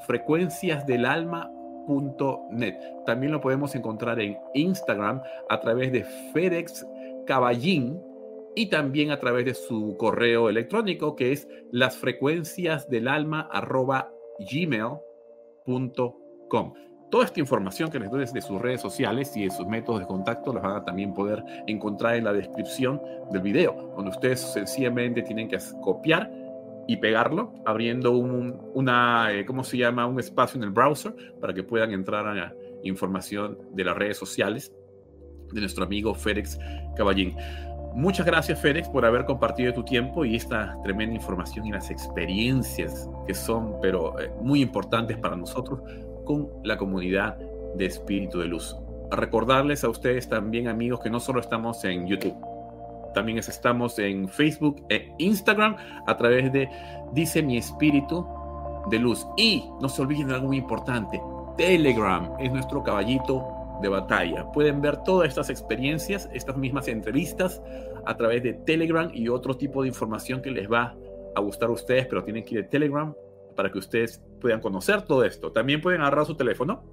[0.08, 2.76] Frecuenciasdelalma.net.
[3.06, 6.86] También lo podemos encontrar en Instagram a través de FedEx
[7.26, 8.00] Caballín
[8.56, 11.98] y también a través de su correo electrónico que es las
[17.12, 20.08] Toda esta información que les doy desde sus redes sociales y de sus métodos de
[20.08, 25.22] contacto las van a también poder encontrar en la descripción del video, donde ustedes sencillamente
[25.22, 26.32] tienen que copiar
[26.88, 30.06] y pegarlo abriendo un, una, eh, ¿cómo se llama?
[30.06, 34.18] Un espacio en el browser para que puedan entrar a la información de las redes
[34.18, 34.72] sociales
[35.52, 36.58] de nuestro amigo Félix
[36.96, 37.36] Caballín.
[37.94, 43.10] Muchas gracias, Félix, por haber compartido tu tiempo y esta tremenda información y las experiencias
[43.28, 45.82] que son, pero eh, muy importantes para nosotros
[46.24, 47.38] con la comunidad
[47.76, 48.76] de Espíritu de Luz.
[49.12, 52.36] Recordarles a ustedes también, amigos, que no solo estamos en YouTube,
[53.14, 55.76] también estamos en Facebook e Instagram
[56.08, 56.70] a través de
[57.14, 58.26] Dice mi Espíritu
[58.90, 59.28] de Luz.
[59.36, 61.22] Y no se olviden de algo muy importante,
[61.58, 63.46] Telegram es nuestro caballito
[63.82, 64.50] de batalla.
[64.52, 67.62] Pueden ver todas estas experiencias, estas mismas entrevistas
[68.06, 70.96] a través de Telegram y otro tipo de información que les va
[71.36, 73.14] a gustar a ustedes, pero tienen que ir a Telegram
[73.56, 75.52] para que ustedes puedan conocer todo esto.
[75.52, 76.84] También pueden agarrar su teléfono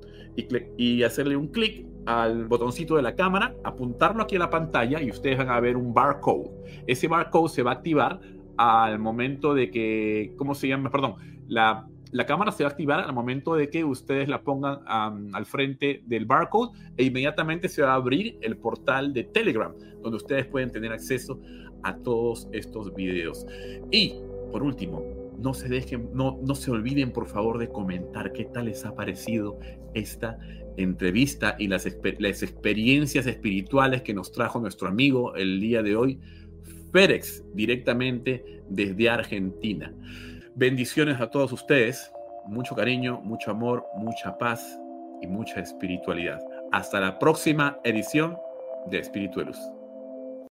[0.77, 5.11] y, hacerle un clic al botoncito de la cámara, apuntarlo aquí a la pantalla y
[5.11, 6.51] ustedes van a ver un barcode.
[6.87, 8.21] Ese barcode se va a activar
[8.57, 10.91] al momento de que, ¿cómo se llama?
[10.91, 11.17] Perdón,
[11.49, 15.47] la, la cámara se va a activar al momento de que ustedes la pongan al
[15.47, 20.47] frente del barcode e inmediatamente se va a abrir el portal de Telegram, donde ustedes
[20.47, 21.41] pueden tener acceso
[21.83, 23.47] a todos estos videos.
[23.91, 24.15] Y,
[24.51, 25.03] por último,
[25.39, 28.95] no se dejen, no, no se olviden por favor de comentar qué tal les ha
[28.95, 29.59] parecido
[29.95, 30.39] esta
[30.77, 31.87] entrevista y las,
[32.19, 36.21] las experiencias espirituales que nos trajo nuestro amigo el día de hoy,
[36.93, 39.93] Férex, directamente desde Argentina.
[40.55, 42.11] Bendiciones a todos ustedes,
[42.47, 44.79] mucho cariño, mucho amor, mucha paz
[45.21, 46.41] y mucha espiritualidad.
[46.73, 48.37] Hasta la próxima edición
[48.91, 49.59] de Espirituelus.